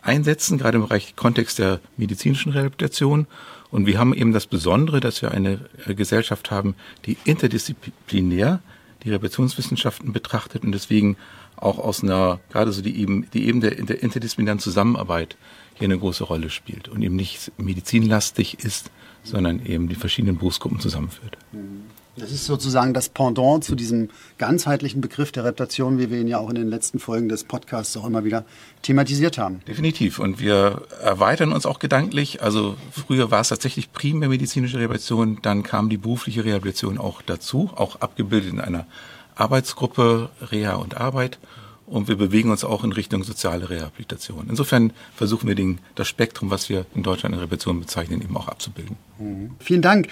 einsetzen, 0.01 0.57
gerade 0.57 0.77
im 0.77 0.83
Bereich 0.83 1.15
Kontext 1.15 1.59
der 1.59 1.79
medizinischen 1.97 2.51
Rehabilitation. 2.51 3.27
Und 3.71 3.85
wir 3.85 3.99
haben 3.99 4.13
eben 4.13 4.33
das 4.33 4.47
Besondere, 4.47 4.99
dass 4.99 5.21
wir 5.21 5.31
eine 5.31 5.59
äh, 5.85 5.93
Gesellschaft 5.93 6.51
haben, 6.51 6.75
die 7.05 7.17
interdisziplinär 7.25 8.61
die 9.03 9.09
Rehabilitationswissenschaften 9.09 10.13
betrachtet 10.13 10.63
und 10.63 10.71
deswegen 10.71 11.17
auch 11.55 11.79
aus 11.79 12.03
einer, 12.03 12.39
gerade 12.49 12.71
so 12.71 12.81
die 12.81 12.99
eben, 12.99 13.27
die 13.33 13.47
eben 13.47 13.61
der, 13.61 13.71
der 13.71 14.01
interdisziplinären 14.01 14.59
Zusammenarbeit 14.59 15.37
hier 15.75 15.85
eine 15.85 15.97
große 15.97 16.23
Rolle 16.23 16.49
spielt 16.49 16.87
und 16.87 17.01
eben 17.01 17.15
nicht 17.15 17.51
medizinlastig 17.57 18.63
ist, 18.63 18.91
sondern 19.23 19.65
eben 19.65 19.89
die 19.89 19.95
verschiedenen 19.95 20.37
Berufsgruppen 20.37 20.79
zusammenführt. 20.79 21.37
Mhm. 21.51 21.83
Das 22.17 22.31
ist 22.31 22.45
sozusagen 22.45 22.93
das 22.93 23.09
Pendant 23.09 23.63
zu 23.63 23.75
diesem 23.75 24.09
ganzheitlichen 24.37 25.01
Begriff 25.01 25.31
der 25.31 25.43
Reptation, 25.43 25.99
wie 25.99 26.09
wir 26.09 26.19
ihn 26.19 26.27
ja 26.27 26.39
auch 26.39 26.49
in 26.49 26.55
den 26.55 26.67
letzten 26.67 26.99
Folgen 26.99 27.29
des 27.29 27.43
Podcasts 27.43 27.95
auch 27.95 28.05
immer 28.05 28.23
wieder 28.23 28.43
thematisiert 28.81 29.37
haben. 29.37 29.61
Definitiv. 29.67 30.17
Und 30.17 30.39
wir 30.39 30.81
erweitern 31.01 31.51
uns 31.51 31.65
auch 31.65 31.79
gedanklich. 31.79 32.41
Also 32.41 32.75
früher 32.91 33.29
war 33.29 33.41
es 33.41 33.49
tatsächlich 33.49 33.93
primär 33.93 34.29
medizinische 34.29 34.79
Rehabilitation, 34.79 35.39
dann 35.43 35.61
kam 35.61 35.89
die 35.89 35.97
berufliche 35.97 36.43
Rehabilitation 36.43 36.97
auch 36.97 37.21
dazu, 37.21 37.69
auch 37.75 37.97
abgebildet 38.01 38.51
in 38.51 38.61
einer 38.61 38.87
Arbeitsgruppe 39.35 40.29
Reha 40.51 40.75
und 40.75 40.97
Arbeit. 40.97 41.37
Und 41.85 42.09
wir 42.09 42.17
bewegen 42.17 42.49
uns 42.51 42.65
auch 42.65 42.83
in 42.83 42.91
Richtung 42.91 43.23
soziale 43.23 43.69
Rehabilitation. 43.69 44.47
Insofern 44.49 44.91
versuchen 45.15 45.47
wir 45.47 45.55
den, 45.55 45.79
das 45.95 46.09
Spektrum, 46.09 46.49
was 46.49 46.67
wir 46.67 46.85
in 46.95 47.03
Deutschland 47.03 47.33
in 47.33 47.39
Rehabilitation 47.39 47.79
bezeichnen, 47.79 48.21
eben 48.21 48.35
auch 48.35 48.49
abzubilden. 48.49 48.97
Mhm. 49.19 49.51
Vielen 49.59 49.81
Dank. 49.81 50.09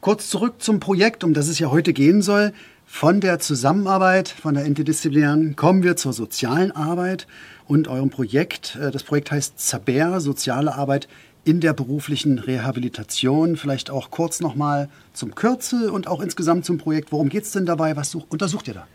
Kurz 0.00 0.30
zurück 0.30 0.62
zum 0.62 0.78
Projekt, 0.78 1.24
um 1.24 1.34
das 1.34 1.48
es 1.48 1.58
ja 1.58 1.70
heute 1.70 1.92
gehen 1.92 2.22
soll. 2.22 2.52
Von 2.86 3.20
der 3.20 3.40
Zusammenarbeit, 3.40 4.28
von 4.28 4.54
der 4.54 4.64
interdisziplinären, 4.64 5.56
kommen 5.56 5.82
wir 5.82 5.96
zur 5.96 6.12
sozialen 6.12 6.70
Arbeit 6.70 7.26
und 7.66 7.88
eurem 7.88 8.08
Projekt. 8.08 8.78
Äh, 8.80 8.92
das 8.92 9.02
Projekt 9.02 9.30
heißt 9.30 9.58
Zaber, 9.58 10.20
soziale 10.20 10.74
Arbeit 10.74 11.08
in 11.44 11.60
der 11.60 11.72
beruflichen 11.72 12.38
Rehabilitation. 12.38 13.56
Vielleicht 13.56 13.90
auch 13.90 14.10
kurz 14.10 14.40
nochmal 14.40 14.88
zum 15.12 15.34
Kürzel 15.34 15.90
und 15.90 16.06
auch 16.06 16.20
insgesamt 16.20 16.64
zum 16.64 16.78
Projekt. 16.78 17.10
Worum 17.10 17.28
geht 17.28 17.44
es 17.44 17.50
denn 17.50 17.66
dabei? 17.66 17.96
Was 17.96 18.12
such, 18.12 18.26
untersucht 18.28 18.68
ihr 18.68 18.74
da? 18.74 18.86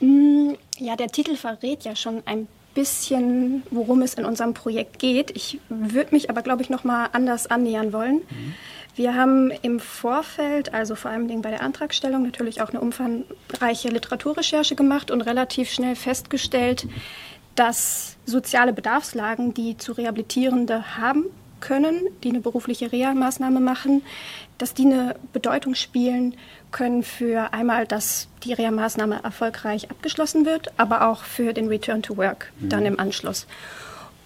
Mm, 0.00 0.54
ja, 0.78 0.96
der 0.96 1.08
Titel 1.08 1.36
verrät 1.36 1.84
ja 1.84 1.94
schon 1.94 2.22
ein 2.26 2.48
bisschen, 2.74 3.62
worum 3.70 4.02
es 4.02 4.14
in 4.14 4.24
unserem 4.24 4.52
Projekt 4.52 4.98
geht. 4.98 5.30
Ich 5.30 5.60
würde 5.68 6.14
mich 6.14 6.28
aber, 6.28 6.42
glaube 6.42 6.62
ich, 6.62 6.70
noch 6.70 6.84
mal 6.84 7.08
anders 7.12 7.46
annähern 7.46 7.92
wollen. 7.92 8.16
Mhm. 8.16 8.54
Wir 8.96 9.14
haben 9.14 9.50
im 9.62 9.80
Vorfeld, 9.80 10.72
also 10.72 10.94
vor 10.94 11.10
allem 11.10 11.42
bei 11.42 11.50
der 11.50 11.62
Antragstellung, 11.62 12.22
natürlich 12.22 12.62
auch 12.62 12.70
eine 12.70 12.80
umfangreiche 12.80 13.88
Literaturrecherche 13.88 14.76
gemacht 14.76 15.10
und 15.10 15.22
relativ 15.22 15.70
schnell 15.70 15.96
festgestellt, 15.96 16.86
dass 17.56 18.16
soziale 18.24 18.72
Bedarfslagen, 18.72 19.54
die 19.54 19.76
zu 19.76 19.92
Rehabilitierende 19.92 20.96
haben 20.96 21.24
können, 21.60 22.08
die 22.22 22.28
eine 22.28 22.40
berufliche 22.40 22.92
Reha-Maßnahme 22.92 23.58
machen, 23.58 24.02
dass 24.58 24.74
die 24.74 24.84
eine 24.84 25.16
Bedeutung 25.32 25.74
spielen 25.74 26.34
können 26.70 27.02
für 27.02 27.52
einmal, 27.52 27.86
dass 27.86 28.28
die 28.44 28.52
Reha-Maßnahme 28.52 29.20
erfolgreich 29.24 29.90
abgeschlossen 29.90 30.44
wird, 30.44 30.72
aber 30.76 31.08
auch 31.08 31.24
für 31.24 31.52
den 31.52 31.68
Return 31.68 32.02
to 32.02 32.16
Work 32.16 32.52
mhm. 32.60 32.68
dann 32.68 32.86
im 32.86 33.00
Anschluss. 33.00 33.46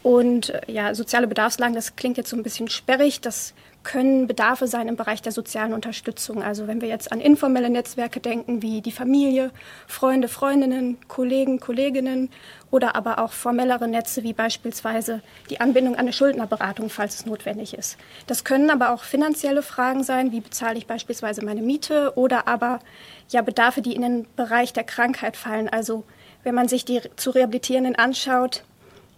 Und 0.08 0.48
äh, 0.48 0.60
ja, 0.68 0.94
soziale 0.94 1.26
Bedarfslagen, 1.26 1.74
das 1.74 1.94
klingt 1.94 2.16
jetzt 2.16 2.30
so 2.30 2.36
ein 2.36 2.42
bisschen 2.42 2.70
sperrig, 2.70 3.20
das 3.20 3.52
können 3.82 4.26
Bedarfe 4.26 4.66
sein 4.66 4.88
im 4.88 4.96
Bereich 4.96 5.20
der 5.20 5.32
sozialen 5.32 5.74
Unterstützung. 5.74 6.42
Also 6.42 6.66
wenn 6.66 6.80
wir 6.80 6.88
jetzt 6.88 7.12
an 7.12 7.20
informelle 7.20 7.68
Netzwerke 7.68 8.18
denken, 8.18 8.62
wie 8.62 8.80
die 8.80 8.90
Familie, 8.90 9.50
Freunde, 9.86 10.28
Freundinnen, 10.28 10.96
Kollegen, 11.08 11.60
Kolleginnen 11.60 12.30
oder 12.70 12.96
aber 12.96 13.18
auch 13.18 13.32
formellere 13.32 13.86
Netze 13.86 14.22
wie 14.22 14.32
beispielsweise 14.32 15.20
die 15.50 15.60
Anbindung 15.60 15.92
an 15.92 16.00
eine 16.00 16.14
Schuldnerberatung, 16.14 16.88
falls 16.88 17.16
es 17.16 17.26
notwendig 17.26 17.74
ist. 17.74 17.98
Das 18.26 18.44
können 18.44 18.70
aber 18.70 18.94
auch 18.94 19.02
finanzielle 19.02 19.60
Fragen 19.60 20.04
sein, 20.04 20.32
wie 20.32 20.40
bezahle 20.40 20.78
ich 20.78 20.86
beispielsweise 20.86 21.44
meine 21.44 21.60
Miete 21.60 22.14
oder 22.16 22.48
aber 22.48 22.80
ja 23.28 23.42
Bedarfe, 23.42 23.82
die 23.82 23.94
in 23.94 24.00
den 24.00 24.26
Bereich 24.36 24.72
der 24.72 24.84
Krankheit 24.84 25.36
fallen. 25.36 25.68
Also 25.68 26.04
wenn 26.44 26.54
man 26.54 26.66
sich 26.66 26.86
die 26.86 27.02
zu 27.16 27.28
Rehabilitierenden 27.28 27.94
anschaut, 27.94 28.64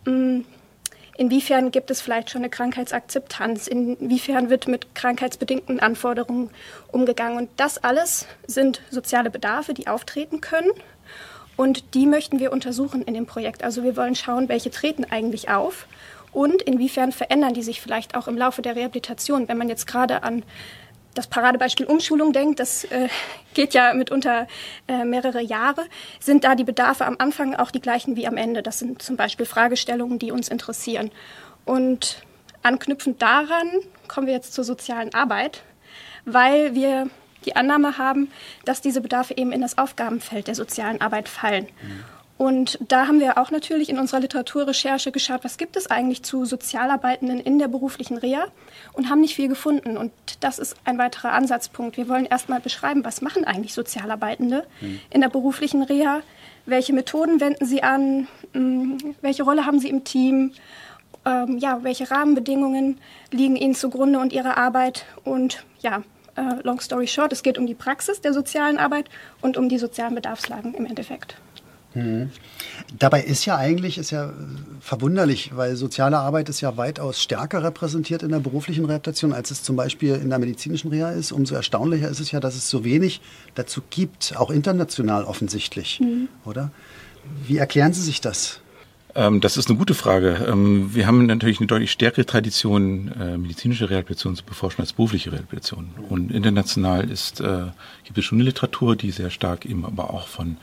mh, 0.04 0.14
mm, 0.14 0.44
Inwiefern 1.20 1.70
gibt 1.70 1.90
es 1.90 2.00
vielleicht 2.00 2.30
schon 2.30 2.40
eine 2.40 2.48
Krankheitsakzeptanz? 2.48 3.66
Inwiefern 3.66 4.48
wird 4.48 4.68
mit 4.68 4.94
krankheitsbedingten 4.94 5.78
Anforderungen 5.78 6.48
umgegangen? 6.90 7.36
Und 7.36 7.50
das 7.58 7.76
alles 7.76 8.26
sind 8.46 8.80
soziale 8.88 9.28
Bedarfe, 9.28 9.74
die 9.74 9.86
auftreten 9.86 10.40
können. 10.40 10.70
Und 11.58 11.92
die 11.92 12.06
möchten 12.06 12.38
wir 12.38 12.52
untersuchen 12.52 13.02
in 13.02 13.12
dem 13.12 13.26
Projekt. 13.26 13.62
Also 13.62 13.82
wir 13.82 13.98
wollen 13.98 14.14
schauen, 14.14 14.48
welche 14.48 14.70
treten 14.70 15.04
eigentlich 15.04 15.50
auf 15.50 15.86
und 16.32 16.62
inwiefern 16.62 17.12
verändern 17.12 17.52
die 17.52 17.62
sich 17.62 17.82
vielleicht 17.82 18.16
auch 18.16 18.26
im 18.26 18.38
Laufe 18.38 18.62
der 18.62 18.74
Rehabilitation. 18.74 19.46
Wenn 19.46 19.58
man 19.58 19.68
jetzt 19.68 19.86
gerade 19.86 20.22
an 20.22 20.42
das 21.14 21.26
Paradebeispiel 21.26 21.86
Umschulung 21.86 22.32
denkt, 22.32 22.60
das 22.60 22.84
äh, 22.84 23.08
geht 23.54 23.74
ja 23.74 23.94
mitunter 23.94 24.46
äh, 24.86 25.04
mehrere 25.04 25.42
Jahre, 25.42 25.84
sind 26.20 26.44
da 26.44 26.54
die 26.54 26.64
Bedarfe 26.64 27.04
am 27.04 27.16
Anfang 27.18 27.54
auch 27.54 27.70
die 27.70 27.80
gleichen 27.80 28.16
wie 28.16 28.26
am 28.26 28.36
Ende. 28.36 28.62
Das 28.62 28.78
sind 28.78 29.02
zum 29.02 29.16
Beispiel 29.16 29.46
Fragestellungen, 29.46 30.18
die 30.18 30.30
uns 30.30 30.48
interessieren. 30.48 31.10
Und 31.64 32.22
anknüpfend 32.62 33.20
daran 33.20 33.70
kommen 34.08 34.26
wir 34.26 34.34
jetzt 34.34 34.52
zur 34.52 34.64
sozialen 34.64 35.12
Arbeit, 35.14 35.62
weil 36.24 36.74
wir 36.74 37.08
die 37.44 37.56
Annahme 37.56 37.98
haben, 37.98 38.30
dass 38.64 38.80
diese 38.80 39.00
Bedarfe 39.00 39.36
eben 39.36 39.52
in 39.52 39.62
das 39.62 39.78
Aufgabenfeld 39.78 40.46
der 40.46 40.54
sozialen 40.54 41.00
Arbeit 41.00 41.28
fallen. 41.28 41.66
Mhm. 41.82 42.04
Und 42.40 42.78
da 42.88 43.06
haben 43.06 43.20
wir 43.20 43.36
auch 43.36 43.50
natürlich 43.50 43.90
in 43.90 43.98
unserer 43.98 44.20
Literaturrecherche 44.20 45.12
geschaut, 45.12 45.44
was 45.44 45.58
gibt 45.58 45.76
es 45.76 45.90
eigentlich 45.90 46.22
zu 46.22 46.46
Sozialarbeitenden 46.46 47.38
in 47.38 47.58
der 47.58 47.68
beruflichen 47.68 48.16
Reha 48.16 48.46
und 48.94 49.10
haben 49.10 49.20
nicht 49.20 49.34
viel 49.34 49.48
gefunden. 49.48 49.98
Und 49.98 50.10
das 50.40 50.58
ist 50.58 50.74
ein 50.86 50.96
weiterer 50.96 51.32
Ansatzpunkt. 51.32 51.98
Wir 51.98 52.08
wollen 52.08 52.24
erstmal 52.24 52.60
beschreiben, 52.60 53.04
was 53.04 53.20
machen 53.20 53.44
eigentlich 53.44 53.74
Sozialarbeitende 53.74 54.66
mhm. 54.80 55.00
in 55.10 55.20
der 55.20 55.28
beruflichen 55.28 55.82
Reha, 55.82 56.22
welche 56.64 56.94
Methoden 56.94 57.42
wenden 57.42 57.66
sie 57.66 57.82
an, 57.82 58.26
hm, 58.54 58.96
welche 59.20 59.42
Rolle 59.42 59.66
haben 59.66 59.78
sie 59.78 59.90
im 59.90 60.04
Team, 60.04 60.52
ähm, 61.26 61.58
ja, 61.58 61.80
welche 61.82 62.10
Rahmenbedingungen 62.10 63.02
liegen 63.30 63.56
ihnen 63.56 63.74
zugrunde 63.74 64.18
und 64.18 64.32
ihrer 64.32 64.56
Arbeit 64.56 65.04
und 65.24 65.62
ja, 65.80 66.04
äh, 66.36 66.62
long 66.62 66.80
story 66.80 67.06
short, 67.06 67.34
es 67.34 67.42
geht 67.42 67.58
um 67.58 67.66
die 67.66 67.74
Praxis 67.74 68.22
der 68.22 68.32
sozialen 68.32 68.78
Arbeit 68.78 69.10
und 69.42 69.58
um 69.58 69.68
die 69.68 69.76
sozialen 69.76 70.14
Bedarfslagen 70.14 70.72
im 70.72 70.86
Endeffekt. 70.86 71.36
Mhm. 71.94 72.30
Dabei 72.98 73.22
ist 73.22 73.44
ja 73.46 73.56
eigentlich 73.56 73.98
ist 73.98 74.10
ja 74.10 74.32
verwunderlich, 74.80 75.50
weil 75.54 75.76
soziale 75.76 76.18
Arbeit 76.18 76.48
ist 76.48 76.60
ja 76.60 76.76
weitaus 76.76 77.20
stärker 77.20 77.62
repräsentiert 77.62 78.22
in 78.22 78.30
der 78.30 78.38
beruflichen 78.38 78.84
Rehabilitation, 78.84 79.32
als 79.32 79.50
es 79.50 79.62
zum 79.62 79.76
Beispiel 79.76 80.14
in 80.14 80.30
der 80.30 80.38
medizinischen 80.38 80.88
Reha 80.90 81.10
ist. 81.10 81.32
Umso 81.32 81.54
erstaunlicher 81.54 82.08
ist 82.08 82.20
es 82.20 82.30
ja, 82.30 82.40
dass 82.40 82.54
es 82.54 82.70
so 82.70 82.84
wenig 82.84 83.20
dazu 83.54 83.82
gibt, 83.90 84.34
auch 84.36 84.50
international 84.50 85.24
offensichtlich, 85.24 86.00
mhm. 86.00 86.28
oder? 86.44 86.70
Wie 87.46 87.58
erklären 87.58 87.92
Sie 87.92 88.02
sich 88.02 88.20
das? 88.20 88.60
Ähm, 89.14 89.40
das 89.40 89.56
ist 89.56 89.68
eine 89.68 89.78
gute 89.78 89.94
Frage. 89.94 90.46
Ähm, 90.48 90.94
wir 90.94 91.06
haben 91.06 91.26
natürlich 91.26 91.58
eine 91.58 91.66
deutlich 91.66 91.90
stärkere 91.90 92.24
Tradition, 92.24 93.12
äh, 93.20 93.36
medizinische 93.36 93.90
Rehabilitation 93.90 94.36
zu 94.36 94.44
beforschen 94.44 94.80
als 94.80 94.92
berufliche 94.92 95.32
Rehabilitation. 95.32 95.90
Und 96.08 96.30
international 96.30 97.10
ist, 97.10 97.40
äh, 97.40 97.66
gibt 98.04 98.18
es 98.18 98.24
schon 98.24 98.38
eine 98.38 98.44
Literatur, 98.44 98.96
die 98.96 99.10
sehr 99.10 99.30
stark 99.30 99.66
eben 99.66 99.84
aber 99.84 100.14
auch 100.14 100.28
von 100.28 100.56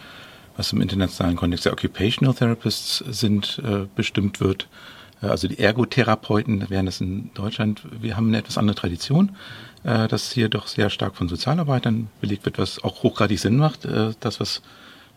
was 0.57 0.73
im 0.73 0.81
internationalen 0.81 1.37
Kontext 1.37 1.65
der 1.65 1.73
Occupational 1.73 2.33
Therapists 2.33 2.97
sind, 2.97 3.61
äh, 3.63 3.85
bestimmt 3.95 4.41
wird. 4.41 4.67
Äh, 5.21 5.27
also 5.27 5.47
die 5.47 5.59
Ergotherapeuten 5.59 6.69
wären 6.69 6.87
das 6.87 6.99
in 6.99 7.31
Deutschland. 7.33 7.83
Wir 8.01 8.17
haben 8.17 8.27
eine 8.27 8.39
etwas 8.39 8.57
andere 8.57 8.75
Tradition, 8.75 9.35
äh, 9.83 10.07
dass 10.07 10.31
hier 10.31 10.49
doch 10.49 10.67
sehr 10.67 10.89
stark 10.89 11.15
von 11.15 11.29
Sozialarbeitern 11.29 12.09
belegt 12.19 12.45
wird, 12.45 12.57
was 12.57 12.83
auch 12.83 13.03
hochgradig 13.03 13.39
Sinn 13.39 13.57
macht. 13.57 13.85
Äh, 13.85 14.11
das, 14.19 14.39
was 14.39 14.61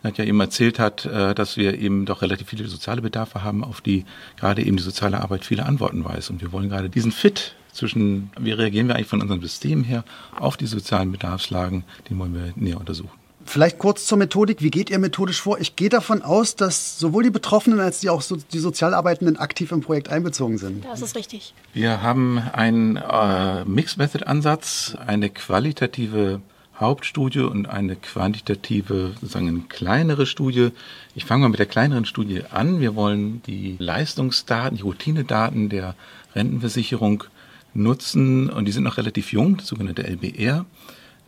Nadja 0.03 0.25
eben 0.25 0.39
erzählt 0.39 0.79
hat, 0.79 1.05
äh, 1.05 1.35
dass 1.35 1.57
wir 1.57 1.77
eben 1.77 2.05
doch 2.05 2.21
relativ 2.21 2.49
viele 2.49 2.67
soziale 2.67 3.01
Bedarfe 3.01 3.43
haben, 3.43 3.63
auf 3.63 3.81
die 3.81 4.05
gerade 4.37 4.63
eben 4.63 4.77
die 4.77 4.83
soziale 4.83 5.21
Arbeit 5.21 5.45
viele 5.45 5.65
Antworten 5.65 6.03
weiß. 6.03 6.29
Und 6.29 6.41
wir 6.41 6.51
wollen 6.51 6.69
gerade 6.69 6.89
diesen 6.89 7.11
Fit 7.11 7.55
zwischen, 7.71 8.31
wie 8.39 8.51
reagieren 8.51 8.87
wir 8.87 8.95
eigentlich 8.95 9.07
von 9.07 9.21
unserem 9.21 9.41
System 9.41 9.83
her 9.83 10.03
auf 10.37 10.57
die 10.57 10.65
sozialen 10.65 11.11
Bedarfslagen, 11.11 11.83
den 12.09 12.19
wollen 12.19 12.33
wir 12.33 12.53
näher 12.55 12.79
untersuchen. 12.79 13.20
Vielleicht 13.51 13.79
kurz 13.79 14.05
zur 14.05 14.17
Methodik. 14.17 14.61
Wie 14.61 14.71
geht 14.71 14.89
ihr 14.89 14.97
methodisch 14.97 15.41
vor? 15.41 15.59
Ich 15.59 15.75
gehe 15.75 15.89
davon 15.89 16.21
aus, 16.21 16.55
dass 16.55 16.97
sowohl 16.97 17.23
die 17.23 17.31
Betroffenen 17.31 17.81
als 17.81 17.99
die 17.99 18.09
auch 18.09 18.21
so 18.21 18.37
die 18.37 18.59
Sozialarbeitenden 18.59 19.35
aktiv 19.35 19.73
im 19.73 19.81
Projekt 19.81 20.07
einbezogen 20.07 20.57
sind. 20.57 20.85
Das 20.85 21.01
ist 21.01 21.17
richtig. 21.17 21.53
Wir 21.73 22.01
haben 22.01 22.37
einen 22.53 22.95
äh, 22.95 23.65
Mixed-Method-Ansatz, 23.65 24.95
eine 25.05 25.29
qualitative 25.29 26.39
Hauptstudie 26.79 27.41
und 27.41 27.65
eine 27.65 27.97
quantitative, 27.97 29.15
sozusagen 29.19 29.49
eine 29.49 29.63
kleinere 29.67 30.25
Studie. 30.27 30.69
Ich 31.13 31.25
fange 31.25 31.41
mal 31.41 31.49
mit 31.49 31.59
der 31.59 31.65
kleineren 31.65 32.05
Studie 32.05 32.43
an. 32.51 32.79
Wir 32.79 32.95
wollen 32.95 33.43
die 33.47 33.75
Leistungsdaten, 33.79 34.77
die 34.77 34.83
Routinedaten 34.83 35.67
der 35.67 35.95
Rentenversicherung 36.35 37.25
nutzen 37.73 38.49
und 38.49 38.63
die 38.63 38.71
sind 38.71 38.83
noch 38.83 38.95
relativ 38.95 39.33
jung, 39.33 39.57
das 39.57 39.67
sogenannte 39.67 40.07
LBR 40.07 40.65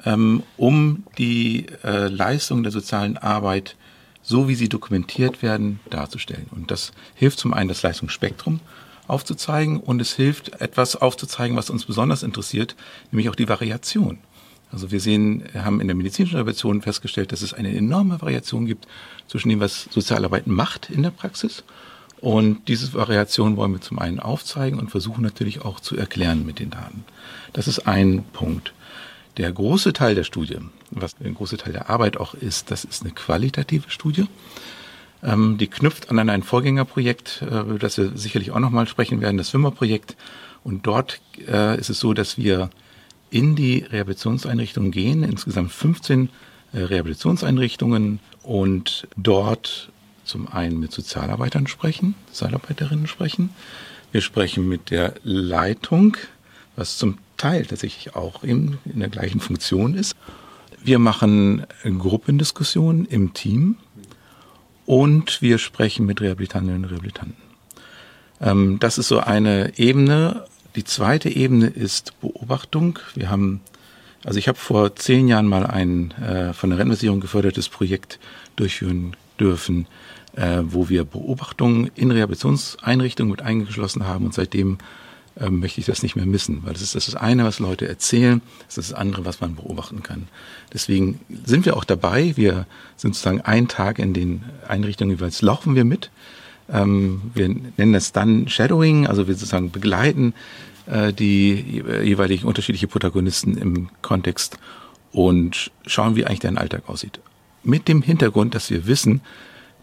ähm, 0.05 0.43
um 0.57 1.03
die 1.17 1.67
äh, 1.83 2.07
Leistung 2.07 2.63
der 2.63 2.71
sozialen 2.71 3.17
Arbeit, 3.17 3.75
so 4.21 4.47
wie 4.47 4.55
sie 4.55 4.69
dokumentiert 4.69 5.41
werden, 5.41 5.79
darzustellen. 5.89 6.47
Und 6.51 6.71
das 6.71 6.91
hilft 7.15 7.39
zum 7.39 7.53
einen, 7.53 7.69
das 7.69 7.83
Leistungsspektrum 7.83 8.59
aufzuzeigen 9.07 9.79
und 9.79 10.01
es 10.01 10.13
hilft, 10.13 10.61
etwas 10.61 10.95
aufzuzeigen, 10.95 11.57
was 11.57 11.69
uns 11.69 11.85
besonders 11.85 12.23
interessiert, 12.23 12.75
nämlich 13.11 13.29
auch 13.29 13.35
die 13.35 13.49
Variation. 13.49 14.19
Also 14.71 14.91
wir 14.91 14.99
sehen, 14.99 15.43
haben 15.53 15.81
in 15.81 15.87
der 15.87 15.95
medizinischen 15.95 16.37
Evaluation 16.37 16.81
festgestellt, 16.81 17.31
dass 17.31 17.43
es 17.43 17.53
eine 17.53 17.75
enorme 17.75 18.21
Variation 18.21 18.65
gibt 18.65 18.87
zwischen 19.27 19.49
dem, 19.49 19.59
was 19.59 19.87
Sozialarbeit 19.91 20.47
macht 20.47 20.89
in 20.89 21.03
der 21.03 21.11
Praxis. 21.11 21.63
Und 22.21 22.67
diese 22.69 22.93
Variation 22.93 23.57
wollen 23.57 23.73
wir 23.73 23.81
zum 23.81 23.99
einen 23.99 24.19
aufzeigen 24.19 24.79
und 24.79 24.89
versuchen 24.89 25.21
natürlich 25.21 25.61
auch 25.61 25.79
zu 25.79 25.95
erklären 25.95 26.45
mit 26.45 26.59
den 26.59 26.71
Daten. 26.71 27.03
Das 27.51 27.67
ist 27.67 27.85
ein 27.85 28.23
Punkt. 28.33 28.73
Der 29.37 29.51
große 29.51 29.93
Teil 29.93 30.15
der 30.15 30.23
Studie, 30.23 30.57
was 30.91 31.15
der 31.15 31.31
große 31.31 31.57
Teil 31.57 31.73
der 31.73 31.89
Arbeit 31.89 32.17
auch 32.17 32.33
ist, 32.35 32.69
das 32.69 32.83
ist 32.83 33.03
eine 33.03 33.11
qualitative 33.11 33.89
Studie. 33.89 34.27
Ähm, 35.23 35.57
die 35.57 35.67
knüpft 35.67 36.11
an 36.11 36.29
ein 36.29 36.43
Vorgängerprojekt, 36.43 37.41
äh, 37.41 37.61
über 37.61 37.79
das 37.79 37.97
wir 37.97 38.11
sicherlich 38.15 38.51
auch 38.51 38.59
nochmal 38.59 38.87
sprechen 38.87 39.21
werden, 39.21 39.37
das 39.37 39.47
Swimmer-Projekt. 39.47 40.15
Und 40.63 40.85
dort 40.85 41.19
äh, 41.47 41.79
ist 41.79 41.89
es 41.89 41.99
so, 41.99 42.13
dass 42.13 42.37
wir 42.37 42.69
in 43.31 43.55
die 43.55 43.79
Rehabilitationseinrichtungen 43.79 44.91
gehen, 44.91 45.23
insgesamt 45.23 45.71
15 45.71 46.29
äh, 46.73 46.79
Rehabilitationseinrichtungen 46.79 48.19
und 48.43 49.07
dort 49.17 49.91
zum 50.25 50.47
einen 50.47 50.79
mit 50.79 50.91
Sozialarbeitern 50.91 51.67
sprechen, 51.67 52.15
Sozialarbeiterinnen 52.27 53.07
sprechen. 53.07 53.49
Wir 54.11 54.21
sprechen 54.21 54.67
mit 54.69 54.91
der 54.91 55.15
Leitung 55.23 56.17
was 56.75 56.97
zum 56.97 57.17
Teil 57.43 57.65
tatsächlich 57.65 58.15
auch 58.15 58.41
in, 58.45 58.77
in 58.85 59.01
der 59.01 59.09
gleichen 59.09 59.41
Funktion 59.41 59.95
ist. 59.95 60.15
Wir 60.81 60.97
machen 60.97 61.65
Gruppendiskussionen 61.83 63.03
im 63.03 63.33
Team 63.33 63.75
und 64.85 65.41
wir 65.41 65.57
sprechen 65.57 66.05
mit 66.05 66.21
Rehabilitantinnen 66.21 66.85
und 66.85 66.89
Rehabilitanten. 66.89 67.43
Ähm, 68.39 68.79
das 68.79 68.97
ist 68.97 69.09
so 69.09 69.19
eine 69.19 69.77
Ebene. 69.77 70.45
Die 70.77 70.85
zweite 70.85 71.29
Ebene 71.29 71.67
ist 71.67 72.17
Beobachtung. 72.21 72.99
Wir 73.13 73.29
haben, 73.29 73.59
also 74.23 74.39
ich 74.39 74.47
habe 74.47 74.57
vor 74.57 74.95
zehn 74.95 75.27
Jahren 75.27 75.47
mal 75.47 75.65
ein 75.65 76.11
äh, 76.11 76.53
von 76.53 76.69
der 76.69 76.79
Rentenversicherung 76.79 77.19
gefördertes 77.19 77.67
Projekt 77.67 78.19
durchführen 78.55 79.17
dürfen, 79.37 79.87
äh, 80.37 80.61
wo 80.63 80.87
wir 80.87 81.03
Beobachtungen 81.03 81.91
in 81.95 82.09
Rehabilitationseinrichtungen 82.09 83.31
mit 83.31 83.41
eingeschlossen 83.41 84.07
haben 84.07 84.27
und 84.27 84.33
seitdem 84.33 84.77
äh, 85.39 85.49
möchte 85.49 85.79
ich 85.79 85.85
das 85.85 86.03
nicht 86.03 86.15
mehr 86.15 86.25
missen, 86.25 86.61
weil 86.63 86.73
das 86.73 86.81
ist 86.81 86.95
das, 86.95 87.15
eine, 87.15 87.43
was 87.43 87.59
Leute 87.59 87.87
erzählen, 87.87 88.41
das 88.67 88.77
ist 88.77 88.91
das 88.91 88.97
andere, 88.97 89.25
was 89.25 89.41
man 89.41 89.55
beobachten 89.55 90.03
kann. 90.03 90.27
Deswegen 90.71 91.19
sind 91.45 91.65
wir 91.65 91.75
auch 91.75 91.83
dabei. 91.83 92.33
Wir 92.35 92.65
sind 92.97 93.15
sozusagen 93.15 93.41
einen 93.41 93.67
Tag 93.67 93.99
in 93.99 94.13
den 94.13 94.43
Einrichtungen 94.67 95.17
jeweils 95.17 95.41
laufen 95.41 95.75
wir 95.75 95.85
mit. 95.85 96.11
Ähm, 96.69 97.21
wir 97.33 97.49
nennen 97.49 97.93
das 97.93 98.11
dann 98.11 98.47
Shadowing, 98.47 99.07
also 99.07 99.27
wir 99.27 99.33
sozusagen 99.33 99.71
begleiten 99.71 100.33
äh, 100.85 101.13
die 101.13 101.83
jeweiligen 102.03 102.47
unterschiedlichen 102.47 102.89
Protagonisten 102.89 103.57
im 103.57 103.89
Kontext 104.01 104.57
und 105.11 105.71
schauen, 105.85 106.15
wie 106.15 106.25
eigentlich 106.25 106.39
deren 106.39 106.57
Alltag 106.57 106.83
aussieht. 106.87 107.19
Mit 107.63 107.87
dem 107.87 108.01
Hintergrund, 108.01 108.55
dass 108.55 108.69
wir 108.69 108.87
wissen, 108.87 109.21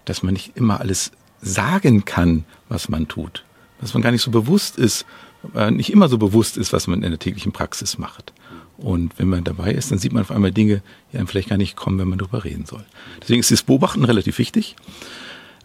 dass 0.04 0.22
man 0.22 0.34
nicht 0.34 0.56
immer 0.56 0.80
alles 0.80 1.12
sagen 1.40 2.04
kann, 2.04 2.44
was 2.68 2.88
man 2.88 3.08
tut. 3.08 3.44
Dass 3.80 3.94
man 3.94 4.02
gar 4.02 4.10
nicht 4.10 4.22
so 4.22 4.30
bewusst 4.30 4.76
ist, 4.76 5.06
äh, 5.54 5.70
nicht 5.70 5.92
immer 5.92 6.08
so 6.08 6.18
bewusst 6.18 6.56
ist, 6.56 6.72
was 6.72 6.86
man 6.86 7.02
in 7.02 7.10
der 7.10 7.18
täglichen 7.18 7.52
Praxis 7.52 7.98
macht. 7.98 8.32
Und 8.76 9.18
wenn 9.18 9.28
man 9.28 9.44
dabei 9.44 9.72
ist, 9.72 9.90
dann 9.90 9.98
sieht 9.98 10.12
man 10.12 10.22
auf 10.22 10.30
einmal 10.30 10.52
Dinge, 10.52 10.82
die 11.12 11.18
einem 11.18 11.26
vielleicht 11.26 11.50
gar 11.50 11.58
nicht 11.58 11.76
kommen, 11.76 11.98
wenn 11.98 12.08
man 12.08 12.18
darüber 12.18 12.44
reden 12.44 12.64
soll. 12.64 12.84
Deswegen 13.20 13.40
ist 13.40 13.50
das 13.50 13.62
Beobachten 13.62 14.04
relativ 14.04 14.38
wichtig. 14.38 14.76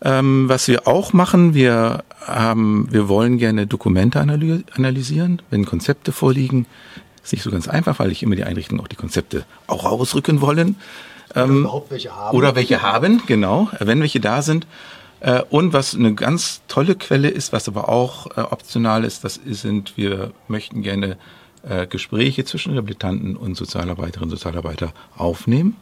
Ähm, 0.02 0.50
was 0.50 0.68
wir 0.68 0.88
auch 0.88 1.14
machen, 1.14 1.54
wir 1.54 2.04
haben, 2.20 2.88
wir 2.92 3.08
wollen 3.08 3.38
gerne 3.38 3.68
Dokumente 3.68 4.20
analysieren, 4.20 5.42
wenn 5.50 5.66
Konzepte 5.66 6.12
vorliegen. 6.12 6.66
Ist 7.24 7.32
nicht 7.32 7.44
so 7.44 7.52
ganz 7.52 7.68
einfach, 7.68 8.00
weil 8.00 8.12
ich 8.12 8.22
immer 8.22 8.36
die 8.36 8.44
Einrichtung 8.44 8.80
auch 8.82 8.88
die 8.88 8.98
Konzepte 8.98 9.46
auch 9.68 9.86
ausrücken 9.86 10.42
wollen. 10.42 10.76
Ähm, 11.34 11.66
oder 11.66 11.86
welche 11.90 12.16
haben. 12.16 12.38
Oder 12.38 12.56
welche 12.56 12.82
haben, 12.82 13.22
genau, 13.26 13.70
wenn 13.80 14.02
welche 14.02 14.20
da 14.20 14.42
sind. 14.42 14.68
Äh, 15.26 15.42
und 15.50 15.74
was 15.74 15.96
eine 15.96 16.14
ganz 16.14 16.62
tolle 16.68 16.94
Quelle 16.94 17.30
ist, 17.30 17.52
was 17.52 17.68
aber 17.68 17.90
auch 17.90 18.38
äh, 18.38 18.42
optional 18.42 19.04
ist, 19.04 19.24
das 19.24 19.40
sind, 19.44 19.98
wir 19.98 20.32
möchten 20.48 20.84
gerne 20.84 21.18
äh, 21.64 21.88
Gespräche 21.88 22.46
zwischen 22.46 22.74
Rehabilitanten 22.74 23.36
und 23.36 23.56
Sozialarbeiterinnen 23.56 24.32
und 24.32 24.38
Sozialarbeiter 24.38 24.94
aufnehmen 25.18 25.78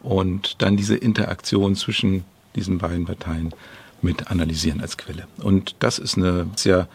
und 0.00 0.62
dann 0.62 0.76
diese 0.76 0.94
Interaktion 0.94 1.74
zwischen 1.74 2.24
diesen 2.54 2.78
beiden 2.78 3.04
Parteien 3.04 3.52
mit 4.00 4.30
analysieren 4.30 4.80
als 4.80 4.96
Quelle. 4.96 5.26
Und 5.38 5.74
das 5.80 5.98
ist 5.98 6.16
eine 6.16 6.46
sehr 6.54 6.86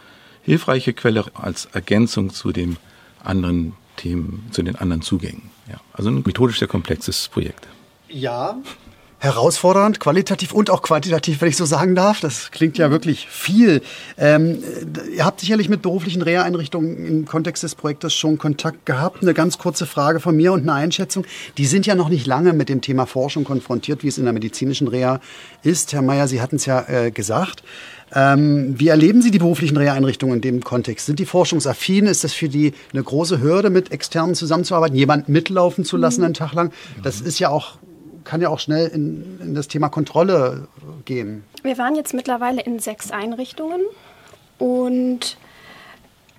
hilfreiche 0.42 0.94
Quelle 0.94 1.25
als 1.34 1.66
Ergänzung 1.66 2.30
zu 2.30 2.54
den 2.54 2.78
anderen 3.25 3.74
Themen, 3.98 4.48
zu 4.52 4.63
den 4.63 4.78
anderen 4.78 5.02
Zugängen. 5.02 5.52
Ja, 5.70 5.82
also 5.92 6.10
ein 6.10 6.24
methodisch 6.25 6.60
sehr 6.60 6.70
komplexes 6.70 7.28
Projekt. 7.28 7.68
Ja, 8.08 8.56
herausfordernd, 9.24 10.01
qualitativ 10.01 10.51
und 10.51 10.70
auch 10.70 10.82
quantitativ, 10.82 11.39
wenn 11.39 11.48
ich 11.48 11.56
so 11.56 11.63
sagen 11.63 11.96
darf. 11.96 12.20
Das 12.20 12.51
klingt 12.51 12.77
ja 12.77 12.92
wirklich 12.92 13.25
viel. 13.30 13.82
Ähm, 14.18 14.62
ihr 15.15 15.24
habt 15.24 15.39
sicherlich 15.39 15.70
mit 15.70 15.82
beruflichen 15.82 16.22
Reha-Einrichtungen 16.22 17.06
im 17.06 17.25
Kontext 17.25 17.63
des 17.63 17.75
Projektes 17.75 18.13
schon 18.13 18.38
Kontakt 18.38 18.86
gehabt. 18.86 19.22
Eine 19.22 19.34
ganz 19.34 19.58
kurze 19.58 19.86
Frage 19.86 20.20
von 20.20 20.36
mir 20.36 20.51
und 20.51 20.63
eine 20.63 20.74
Einschätzung. 20.74 21.25
Die 21.58 21.65
sind 21.65 21.86
ja 21.86 21.96
noch 21.96 22.10
nicht 22.10 22.27
lange 22.27 22.51
mit 22.51 22.68
dem 22.68 22.82
Thema 22.82 23.06
Forschung 23.06 23.46
konfrontiert, 23.46 24.03
wie 24.03 24.10
es 24.10 24.18
in 24.18 24.25
der 24.25 24.34
medizinischen 24.34 24.89
Reha 24.89 25.22
ist. 25.63 25.94
Herr 25.94 26.01
Mayer, 26.01 26.27
Sie 26.27 26.42
hatten 26.42 26.58
es 26.58 26.65
ja 26.65 26.84
äh, 26.89 27.12
gesagt. 27.12 27.63
Ähm, 28.13 28.77
wie 28.77 28.89
erleben 28.89 29.22
Sie 29.22 29.32
die 29.32 29.39
beruflichen 29.39 29.77
Reha-Einrichtungen 29.77 30.36
in 30.36 30.42
dem 30.42 30.63
Kontext? 30.65 31.06
Sind 31.06 31.20
die 31.20 31.25
forschungsaffin? 31.25 32.08
Ist 32.08 32.26
das 32.26 32.34
für 32.34 32.50
die 32.50 32.74
eine 32.91 33.02
große 33.02 33.39
Hürde, 33.39 33.69
mit 33.69 33.93
Externen 33.93 34.36
zusammenzuarbeiten, 34.36 34.97
jemanden 34.97 35.32
mitlaufen 35.32 35.86
zu 35.86 35.95
lassen 35.95 36.26
einen 36.26 36.34
Tag 36.34 36.52
lang? 36.52 36.74
Das 37.04 37.21
ist 37.21 37.39
ja 37.39 37.47
auch 37.47 37.78
kann 38.23 38.41
ja 38.41 38.49
auch 38.49 38.59
schnell 38.59 38.88
in, 38.88 39.39
in 39.41 39.55
das 39.55 39.67
Thema 39.67 39.89
Kontrolle 39.89 40.67
gehen. 41.05 41.43
Wir 41.63 41.77
waren 41.77 41.95
jetzt 41.95 42.13
mittlerweile 42.13 42.62
in 42.62 42.79
sechs 42.79 43.12
Einrichtungen 43.12 43.81
und 44.59 45.38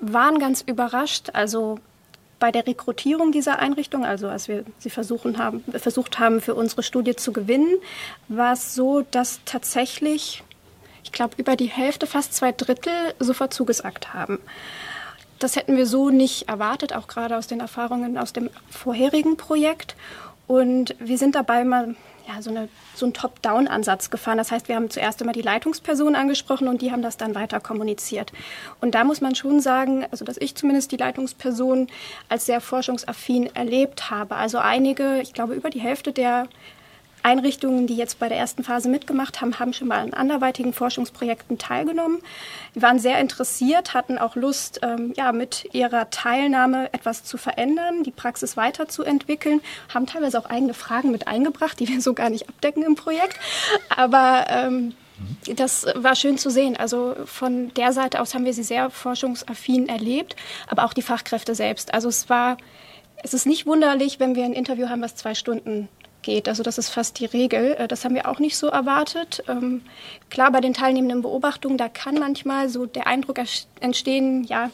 waren 0.00 0.38
ganz 0.38 0.62
überrascht. 0.62 1.30
Also 1.32 1.78
bei 2.38 2.50
der 2.50 2.66
Rekrutierung 2.66 3.32
dieser 3.32 3.58
Einrichtung, 3.58 4.04
also 4.04 4.28
als 4.28 4.48
wir 4.48 4.64
sie 4.78 4.90
versuchen 4.90 5.38
haben, 5.38 5.64
versucht 5.78 6.18
haben, 6.18 6.40
für 6.40 6.54
unsere 6.54 6.82
Studie 6.82 7.16
zu 7.16 7.32
gewinnen, 7.32 7.78
war 8.28 8.52
es 8.52 8.74
so, 8.74 9.02
dass 9.10 9.40
tatsächlich, 9.44 10.42
ich 11.02 11.12
glaube, 11.12 11.34
über 11.38 11.56
die 11.56 11.66
Hälfte, 11.66 12.06
fast 12.06 12.34
zwei 12.34 12.52
Drittel 12.52 12.92
sofort 13.18 13.54
zugesagt 13.54 14.12
haben. 14.12 14.40
Das 15.38 15.56
hätten 15.56 15.76
wir 15.76 15.86
so 15.86 16.10
nicht 16.10 16.48
erwartet, 16.48 16.94
auch 16.94 17.06
gerade 17.06 17.36
aus 17.36 17.46
den 17.46 17.60
Erfahrungen 17.60 18.18
aus 18.18 18.32
dem 18.32 18.50
vorherigen 18.70 19.36
Projekt. 19.36 19.96
Und 20.46 20.94
wir 20.98 21.18
sind 21.18 21.34
dabei 21.34 21.64
mal 21.64 21.94
ja, 22.26 22.40
so, 22.40 22.50
eine, 22.50 22.68
so 22.94 23.06
einen 23.06 23.12
Top-Down-Ansatz 23.12 24.10
gefahren. 24.10 24.38
Das 24.38 24.50
heißt, 24.50 24.68
wir 24.68 24.76
haben 24.76 24.88
zuerst 24.90 25.20
immer 25.20 25.32
die 25.32 25.42
Leitungsperson 25.42 26.14
angesprochen 26.14 26.68
und 26.68 26.80
die 26.80 26.90
haben 26.90 27.02
das 27.02 27.16
dann 27.16 27.34
weiter 27.34 27.60
kommuniziert. 27.60 28.32
Und 28.80 28.94
da 28.94 29.04
muss 29.04 29.20
man 29.20 29.34
schon 29.34 29.60
sagen, 29.60 30.06
also 30.10 30.24
dass 30.24 30.38
ich 30.38 30.54
zumindest 30.54 30.92
die 30.92 30.96
Leitungsperson 30.96 31.88
als 32.28 32.46
sehr 32.46 32.60
forschungsaffin 32.60 33.54
erlebt 33.54 34.10
habe. 34.10 34.36
Also 34.36 34.58
einige, 34.58 35.20
ich 35.20 35.34
glaube 35.34 35.54
über 35.54 35.70
die 35.70 35.80
Hälfte 35.80 36.12
der 36.12 36.48
Einrichtungen, 37.24 37.86
die 37.86 37.96
jetzt 37.96 38.18
bei 38.18 38.28
der 38.28 38.36
ersten 38.36 38.62
Phase 38.62 38.90
mitgemacht 38.90 39.40
haben, 39.40 39.58
haben 39.58 39.72
schon 39.72 39.88
mal 39.88 40.00
an 40.00 40.12
anderweitigen 40.12 40.74
Forschungsprojekten 40.74 41.56
teilgenommen. 41.56 42.20
Die 42.74 42.82
waren 42.82 42.98
sehr 42.98 43.18
interessiert, 43.18 43.94
hatten 43.94 44.18
auch 44.18 44.36
Lust, 44.36 44.80
ähm, 44.82 45.14
ja, 45.16 45.32
mit 45.32 45.66
ihrer 45.72 46.10
Teilnahme 46.10 46.92
etwas 46.92 47.24
zu 47.24 47.38
verändern, 47.38 48.02
die 48.02 48.10
Praxis 48.10 48.58
weiterzuentwickeln, 48.58 49.62
haben 49.92 50.06
teilweise 50.06 50.38
auch 50.38 50.44
eigene 50.44 50.74
Fragen 50.74 51.10
mit 51.10 51.26
eingebracht, 51.26 51.80
die 51.80 51.88
wir 51.88 52.02
so 52.02 52.12
gar 52.12 52.28
nicht 52.28 52.46
abdecken 52.46 52.82
im 52.82 52.94
Projekt. 52.94 53.40
Aber 53.88 54.44
ähm, 54.50 54.92
das 55.56 55.86
war 55.94 56.16
schön 56.16 56.36
zu 56.36 56.50
sehen. 56.50 56.76
Also 56.76 57.14
von 57.24 57.72
der 57.74 57.94
Seite 57.94 58.20
aus 58.20 58.34
haben 58.34 58.44
wir 58.44 58.52
sie 58.52 58.62
sehr 58.62 58.90
forschungsaffin 58.90 59.88
erlebt, 59.88 60.36
aber 60.68 60.84
auch 60.84 60.92
die 60.92 61.02
Fachkräfte 61.02 61.54
selbst. 61.54 61.94
Also 61.94 62.08
es 62.08 62.28
war, 62.28 62.58
es 63.22 63.32
ist 63.32 63.46
nicht 63.46 63.64
wunderlich, 63.64 64.20
wenn 64.20 64.34
wir 64.34 64.44
ein 64.44 64.52
Interview 64.52 64.90
haben, 64.90 65.00
was 65.00 65.16
zwei 65.16 65.34
Stunden 65.34 65.88
geht. 66.24 66.48
Also 66.48 66.62
das 66.62 66.78
ist 66.78 66.88
fast 66.88 67.20
die 67.20 67.26
Regel. 67.26 67.74
Äh, 67.78 67.88
das 67.88 68.04
haben 68.04 68.14
wir 68.14 68.28
auch 68.28 68.38
nicht 68.38 68.56
so 68.56 68.68
erwartet. 68.68 69.44
Ähm, 69.48 69.82
klar, 70.30 70.50
bei 70.50 70.60
den 70.60 70.74
teilnehmenden 70.74 71.22
Beobachtungen, 71.22 71.78
da 71.78 71.88
kann 71.88 72.16
manchmal 72.16 72.68
so 72.68 72.86
der 72.86 73.06
Eindruck 73.06 73.38
entstehen, 73.80 74.44
ja, 74.44 74.70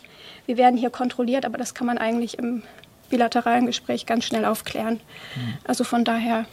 wir 0.46 0.56
werden 0.56 0.76
hier 0.76 0.90
kontrolliert, 0.90 1.44
aber 1.44 1.58
das 1.58 1.74
kann 1.74 1.86
man 1.86 1.98
eigentlich 1.98 2.38
im 2.38 2.62
bilateralen 3.10 3.66
Gespräch 3.66 4.06
ganz 4.06 4.24
schnell 4.24 4.44
aufklären. 4.44 4.94
Mhm. 5.34 5.54
Also 5.64 5.84
von 5.84 6.04
daher. 6.04 6.46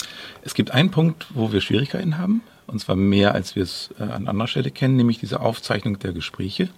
Es 0.44 0.54
gibt 0.54 0.72
einen 0.72 0.92
Punkt, 0.92 1.28
wo 1.30 1.52
wir 1.52 1.62
Schwierigkeiten 1.62 2.18
haben, 2.18 2.42
und 2.66 2.80
zwar 2.80 2.96
mehr, 2.96 3.34
als 3.34 3.56
wir 3.56 3.64
es 3.64 3.90
äh, 4.00 4.04
an 4.04 4.28
anderer 4.28 4.48
Stelle 4.48 4.72
kennen, 4.72 4.98
nämlich 4.98 5.20
diese 5.20 5.40
Aufzeichnung 5.40 6.00
der 6.00 6.12
Gespräche 6.12 6.70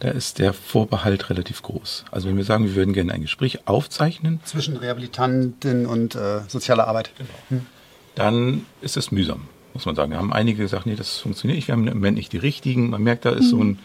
da 0.00 0.10
ist 0.10 0.38
der 0.38 0.52
Vorbehalt 0.52 1.30
relativ 1.30 1.62
groß. 1.62 2.04
Also 2.10 2.28
wenn 2.28 2.36
wir 2.36 2.44
sagen, 2.44 2.64
wir 2.64 2.74
würden 2.74 2.92
gerne 2.92 3.12
ein 3.12 3.22
Gespräch 3.22 3.66
aufzeichnen. 3.66 4.40
Zwischen 4.44 4.76
Rehabilitantin 4.76 5.86
und 5.86 6.14
äh, 6.14 6.40
sozialer 6.48 6.86
Arbeit. 6.86 7.10
Genau. 7.16 7.30
Hm. 7.48 7.66
Dann 8.14 8.66
ist 8.80 8.96
es 8.96 9.10
mühsam, 9.10 9.48
muss 9.74 9.86
man 9.86 9.94
sagen. 9.94 10.10
Wir 10.10 10.18
haben 10.18 10.32
einige 10.32 10.62
gesagt, 10.62 10.86
nee, 10.86 10.96
das 10.96 11.18
funktioniert 11.18 11.56
nicht, 11.56 11.68
wir 11.68 11.72
haben 11.72 11.86
im 11.86 11.94
Moment 11.94 12.16
nicht 12.16 12.32
die 12.32 12.38
richtigen. 12.38 12.90
Man 12.90 13.02
merkt, 13.02 13.24
da 13.24 13.30
ist 13.30 13.50
so 13.50 13.62
ein 13.62 13.78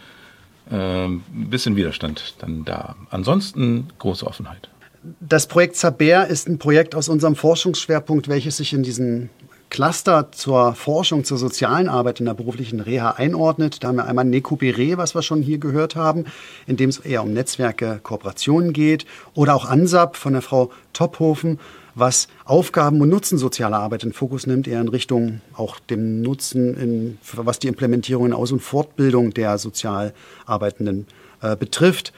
äh, 0.70 1.08
bisschen 1.28 1.76
Widerstand 1.76 2.34
dann 2.38 2.64
da. 2.64 2.96
Ansonsten 3.10 3.88
große 3.98 4.26
Offenheit. 4.26 4.68
Das 5.20 5.48
Projekt 5.48 5.76
Zaber 5.76 6.28
ist 6.28 6.48
ein 6.48 6.58
Projekt 6.58 6.94
aus 6.94 7.08
unserem 7.08 7.34
Forschungsschwerpunkt, 7.34 8.28
welches 8.28 8.58
sich 8.58 8.72
in 8.72 8.82
diesen 8.82 9.30
Cluster 9.72 10.30
zur 10.32 10.74
Forschung 10.74 11.24
zur 11.24 11.38
sozialen 11.38 11.88
Arbeit 11.88 12.20
in 12.20 12.26
der 12.26 12.34
beruflichen 12.34 12.80
Reha 12.80 13.12
einordnet. 13.12 13.82
Da 13.82 13.88
haben 13.88 13.96
wir 13.96 14.04
einmal 14.04 14.26
Nekubere, 14.26 14.98
was 14.98 15.14
wir 15.14 15.22
schon 15.22 15.40
hier 15.40 15.56
gehört 15.56 15.96
haben, 15.96 16.26
in 16.66 16.76
dem 16.76 16.90
es 16.90 16.98
eher 16.98 17.22
um 17.22 17.32
Netzwerke, 17.32 17.98
Kooperationen 18.02 18.74
geht. 18.74 19.06
Oder 19.32 19.54
auch 19.54 19.64
ANSAP 19.64 20.18
von 20.18 20.34
der 20.34 20.42
Frau 20.42 20.70
Tophofen, 20.92 21.58
was 21.94 22.28
Aufgaben 22.44 23.00
und 23.00 23.08
Nutzen 23.08 23.38
sozialer 23.38 23.78
Arbeit 23.78 24.04
in 24.04 24.12
Fokus 24.12 24.46
nimmt, 24.46 24.68
eher 24.68 24.82
in 24.82 24.88
Richtung 24.88 25.40
auch 25.54 25.80
dem 25.80 26.20
Nutzen, 26.20 26.76
in, 26.76 27.18
was 27.32 27.58
die 27.58 27.68
Implementierung 27.68 28.26
in 28.26 28.32
Aus- 28.34 28.52
und 28.52 28.60
Fortbildung 28.60 29.32
der 29.32 29.56
Sozialarbeitenden 29.56 31.06
äh, 31.40 31.56
betrifft. 31.56 32.12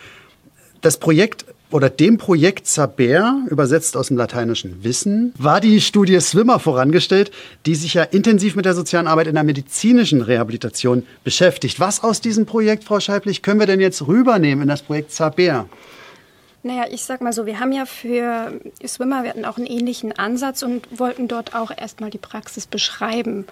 Das 0.80 0.98
Projekt 0.98 1.44
oder 1.74 1.90
dem 1.90 2.18
Projekt 2.18 2.68
Saber, 2.68 3.42
übersetzt 3.50 3.96
aus 3.96 4.06
dem 4.06 4.16
lateinischen 4.16 4.84
Wissen, 4.84 5.34
war 5.36 5.60
die 5.60 5.80
Studie 5.80 6.20
Swimmer 6.20 6.60
vorangestellt, 6.60 7.32
die 7.66 7.74
sich 7.74 7.94
ja 7.94 8.04
intensiv 8.04 8.54
mit 8.54 8.64
der 8.64 8.74
sozialen 8.74 9.08
Arbeit 9.08 9.26
in 9.26 9.34
der 9.34 9.42
medizinischen 9.42 10.22
Rehabilitation 10.22 11.04
beschäftigt. 11.24 11.80
Was 11.80 12.04
aus 12.04 12.20
diesem 12.20 12.46
Projekt, 12.46 12.84
Frau 12.84 13.00
Scheiblich, 13.00 13.42
können 13.42 13.58
wir 13.58 13.66
denn 13.66 13.80
jetzt 13.80 14.06
rübernehmen 14.06 14.62
in 14.62 14.68
das 14.68 14.82
Projekt 14.82 15.10
Saber? 15.10 15.66
Naja, 16.62 16.84
ich 16.92 17.02
sag 17.02 17.20
mal 17.20 17.32
so, 17.32 17.44
wir 17.44 17.58
haben 17.58 17.72
ja 17.72 17.86
für 17.86 18.52
Swimmer, 18.86 19.24
wir 19.24 19.30
hatten 19.30 19.44
auch 19.44 19.56
einen 19.56 19.66
ähnlichen 19.66 20.16
Ansatz 20.16 20.62
und 20.62 20.86
wollten 20.96 21.26
dort 21.26 21.56
auch 21.56 21.72
erstmal 21.76 22.10
die 22.10 22.18
Praxis 22.18 22.68
beschreiben 22.68 23.46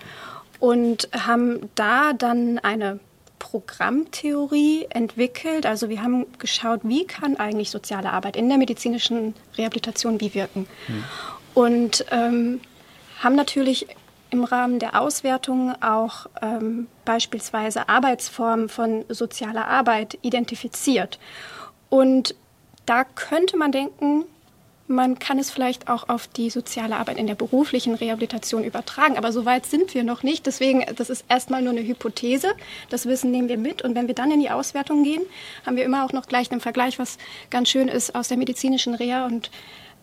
und 0.61 1.09
haben 1.13 1.59
da 1.75 2.13
dann 2.13 2.61
eine 2.61 3.01
Programmtheorie 3.43 4.87
entwickelt. 4.91 5.67
Also 5.67 5.89
wir 5.89 6.01
haben 6.01 6.27
geschaut, 6.39 6.83
wie 6.85 7.05
kann 7.05 7.37
eigentlich 7.37 7.71
soziale 7.71 8.13
Arbeit 8.13 8.37
in 8.37 8.49
der 8.49 8.57
medizinischen 8.57 9.35
Rehabilitation 9.59 10.21
wie 10.21 10.33
wirken. 10.33 10.69
Mhm. 10.87 11.05
Und 11.53 12.05
ähm, 12.13 12.61
haben 13.19 13.35
natürlich 13.35 13.89
im 14.31 14.45
Rahmen 14.45 14.79
der 14.79 14.99
Auswertung 14.99 15.75
auch 15.83 16.27
ähm, 16.41 16.87
beispielsweise 17.05 17.89
Arbeitsformen 17.89 18.69
von 18.69 19.05
sozialer 19.09 19.67
Arbeit 19.67 20.19
identifiziert. 20.23 21.19
Und 21.91 22.37
da 22.87 23.03
könnte 23.03 23.57
man 23.57 23.73
denken, 23.73 24.25
man 24.89 25.19
kann 25.19 25.39
es 25.39 25.51
vielleicht 25.51 25.89
auch 25.89 26.09
auf 26.09 26.27
die 26.27 26.51
soziale 26.51 26.97
Arbeit 26.97 27.17
in 27.17 27.27
der 27.27 27.35
beruflichen 27.35 27.95
Rehabilitation 27.95 28.65
übertragen. 28.65 29.17
Aber 29.17 29.33
so 29.33 29.45
weit 29.45 29.67
sind 29.67 29.95
wir 29.95 30.05
noch 30.05 30.23
nicht. 30.23 30.47
Deswegen, 30.47 30.85
das 30.97 31.11
ist 31.11 31.25
erstmal 31.29 31.63
nur 31.63 31.73
eine 31.73 31.87
Hypothese. 31.87 32.55
Das 32.91 33.07
Wissen 33.07 33.31
nehmen 33.31 33.49
wir 33.49 33.59
mit. 33.59 33.83
Und 33.83 33.95
wenn 33.95 34.09
wir 34.09 34.15
dann 34.15 34.31
in 34.31 34.41
die 34.41 34.51
Auswertung 34.51 35.05
gehen, 35.05 35.23
haben 35.65 35.77
wir 35.77 35.85
immer 35.85 36.05
auch 36.05 36.13
noch 36.13 36.27
gleich 36.27 36.51
einen 36.51 36.61
Vergleich, 36.61 36.99
was 36.99 37.19
ganz 37.51 37.69
schön 37.69 37.89
ist 37.89 38.15
aus 38.15 38.29
der 38.29 38.37
medizinischen 38.37 38.95
Reha 38.95 39.27
und 39.27 39.51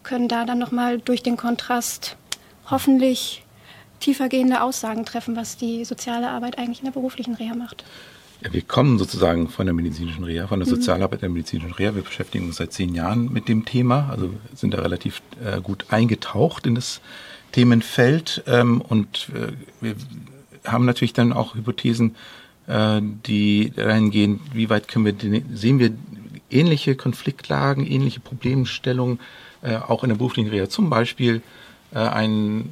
können 0.04 0.28
da 0.28 0.46
dann 0.46 0.60
nochmal 0.60 1.00
durch 1.00 1.24
den 1.24 1.38
Kontrast 1.38 2.16
hoffentlich 2.70 3.44
tiefergehende 4.00 4.62
Aussagen 4.62 5.06
treffen, 5.06 5.36
was 5.36 5.58
die 5.58 5.84
soziale 5.84 6.30
Arbeit 6.30 6.58
eigentlich 6.58 6.80
in 6.80 6.86
der 6.86 6.94
beruflichen 6.94 7.36
Reha 7.36 7.54
macht. 7.54 7.84
Ja, 8.42 8.54
wir 8.54 8.62
kommen 8.62 8.98
sozusagen 8.98 9.50
von 9.50 9.66
der 9.66 9.74
medizinischen 9.74 10.24
Reha, 10.24 10.48
von 10.48 10.60
der 10.60 10.68
mhm. 10.68 10.76
Sozialarbeit 10.76 11.22
der 11.22 11.30
medizinischen 11.30 11.74
Reha. 11.74 11.94
Wir 11.96 12.04
beschäftigen 12.04 12.46
uns 12.46 12.56
seit 12.56 12.72
zehn 12.72 12.96
Jahren 12.96 13.32
mit 13.34 13.48
dem 13.48 13.66
Thema, 13.66 14.10
also 14.10 14.34
sind 14.56 14.74
da 14.74 14.80
relativ 14.80 15.22
äh, 15.44 15.60
gut 15.62 15.86
eingetaucht 15.90 16.66
in 16.66 16.76
das 16.76 17.02
Themenfeld 17.52 18.44
ähm, 18.48 18.80
und 18.82 19.30
äh, 19.36 19.52
wir 19.82 19.96
haben 20.66 20.86
natürlich 20.86 21.14
dann 21.14 21.34
auch 21.34 21.56
Hypothesen, 21.56 22.16
äh, 22.68 23.02
die 23.02 23.72
dahin 23.76 24.12
gehen, 24.12 24.40
wie 24.54 24.70
weit 24.70 24.88
können 24.88 25.06
wir, 25.06 25.16
sehen 25.54 25.80
wir 25.80 25.92
ähnliche 26.50 26.96
Konfliktlagen, 26.96 27.86
ähnliche 27.86 28.20
Problemstellungen 28.20 29.20
äh, 29.62 29.76
auch 29.76 30.04
in 30.04 30.10
der 30.10 30.16
beruflichen 30.16 30.50
Reha. 30.50 30.70
Zum 30.70 30.90
Beispiel 30.90 31.42
äh, 31.94 32.00
ein 32.00 32.70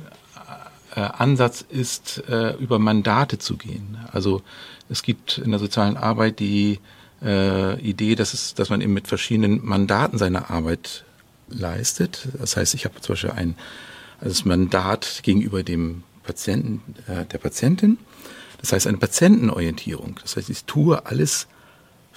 äh, 0.96 1.02
Ansatz 1.02 1.66
ist, 1.68 2.24
über 2.60 2.80
Mandate 2.80 3.38
zu 3.38 3.58
gehen. 3.58 3.98
Also 4.12 4.42
es 4.90 5.04
gibt 5.04 5.38
in 5.38 5.52
der 5.52 5.60
sozialen 5.60 5.98
Arbeit 5.98 6.40
die 6.40 6.80
äh, 7.22 7.80
Idee, 7.82 8.16
dass, 8.16 8.34
es, 8.34 8.54
dass 8.54 8.70
man 8.70 8.82
eben 8.82 8.94
mit 8.94 9.08
verschiedenen 9.08 9.66
Mandaten 9.66 10.18
seine 10.18 10.50
Arbeit 10.50 11.04
leistet. 11.50 12.28
Das 12.40 12.58
heißt, 12.58 12.74
ich 12.74 12.86
habe 12.86 13.00
zum 13.02 13.14
Beispiel 13.14 13.32
ein 13.32 13.56
das 14.20 14.46
Mandat 14.46 15.20
gegenüber 15.24 15.64
dem 15.64 16.04
Patienten, 16.24 16.82
äh, 17.08 17.26
der 17.26 17.38
Patientin. 17.38 17.98
Das 18.60 18.72
heißt, 18.72 18.88
eine 18.88 18.98
Patientenorientierung. 18.98 20.20
Das 20.22 20.36
heißt, 20.36 20.50
ich 20.50 20.66
tue 20.66 21.06
alles 21.06 21.48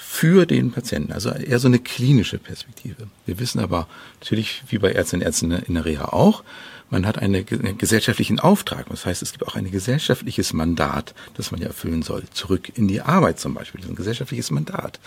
für 0.03 0.47
den 0.47 0.73
Patienten, 0.73 1.13
also 1.13 1.31
eher 1.31 1.59
so 1.59 1.69
eine 1.69 1.79
klinische 1.79 2.39
Perspektive. 2.39 3.09
Wir 3.27 3.39
wissen 3.39 3.61
aber 3.61 3.87
natürlich, 4.19 4.63
wie 4.69 4.79
bei 4.79 4.93
Ärztinnen 4.93 5.23
und 5.23 5.27
Ärzten 5.27 5.53
in 5.53 5.75
der 5.75 5.85
Reha 5.85 6.07
auch, 6.07 6.43
man 6.89 7.07
hat 7.07 7.19
einen, 7.19 7.45
gesellschaftlichen 7.77 8.41
Auftrag. 8.41 8.89
Das 8.89 9.05
heißt, 9.05 9.23
es 9.23 9.33
gibt 9.33 9.47
auch 9.47 9.55
ein 9.55 9.71
gesellschaftliches 9.71 10.55
Mandat, 10.55 11.15
das 11.35 11.53
man 11.53 11.61
ja 11.61 11.69
erfüllen 11.69 12.03
soll. 12.03 12.25
Zurück 12.33 12.73
in 12.75 12.89
die 12.89 13.03
Arbeit 13.03 13.39
zum 13.39 13.55
Beispiel. 13.55 13.83
Ein 13.87 13.95
gesellschaftliches 13.95 14.51
Mandat. 14.51 14.99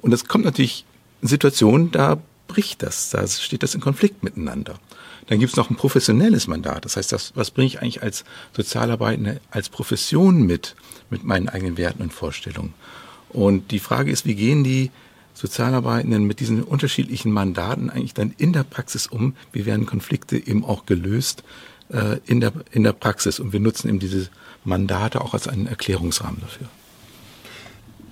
Und 0.00 0.12
es 0.12 0.24
kommt 0.24 0.44
natürlich 0.44 0.84
in 1.22 1.28
Situationen, 1.28 1.92
da 1.92 2.18
bricht 2.48 2.82
das, 2.82 3.10
da 3.10 3.24
steht 3.28 3.62
das 3.62 3.74
in 3.74 3.80
Konflikt 3.80 4.24
miteinander. 4.24 4.80
Dann 5.28 5.38
gibt 5.38 5.52
es 5.52 5.56
noch 5.56 5.70
ein 5.70 5.76
professionelles 5.76 6.48
Mandat. 6.48 6.86
Das 6.86 6.96
heißt, 6.96 7.12
das, 7.12 7.32
was 7.36 7.52
bringe 7.52 7.68
ich 7.68 7.80
eigentlich 7.80 8.02
als 8.02 8.24
Sozialarbeitende, 8.56 9.40
als 9.50 9.68
Profession 9.68 10.42
mit, 10.42 10.74
mit 11.10 11.22
meinen 11.22 11.48
eigenen 11.48 11.76
Werten 11.76 12.02
und 12.02 12.12
Vorstellungen? 12.12 12.74
Und 13.32 13.70
die 13.70 13.78
Frage 13.78 14.10
ist, 14.10 14.26
wie 14.26 14.34
gehen 14.34 14.64
die 14.64 14.90
Sozialarbeitenden 15.34 16.24
mit 16.24 16.40
diesen 16.40 16.62
unterschiedlichen 16.62 17.32
Mandaten 17.32 17.90
eigentlich 17.90 18.14
dann 18.14 18.34
in 18.36 18.52
der 18.52 18.64
Praxis 18.64 19.06
um? 19.06 19.34
Wie 19.52 19.66
werden 19.66 19.86
Konflikte 19.86 20.36
eben 20.36 20.64
auch 20.64 20.86
gelöst 20.86 21.44
äh, 21.90 22.18
in, 22.26 22.40
der, 22.40 22.52
in 22.72 22.82
der 22.82 22.92
Praxis? 22.92 23.40
Und 23.40 23.52
wir 23.52 23.60
nutzen 23.60 23.88
eben 23.88 24.00
diese 24.00 24.28
Mandate 24.64 25.20
auch 25.20 25.32
als 25.32 25.48
einen 25.48 25.66
Erklärungsrahmen 25.66 26.40
dafür. 26.40 26.68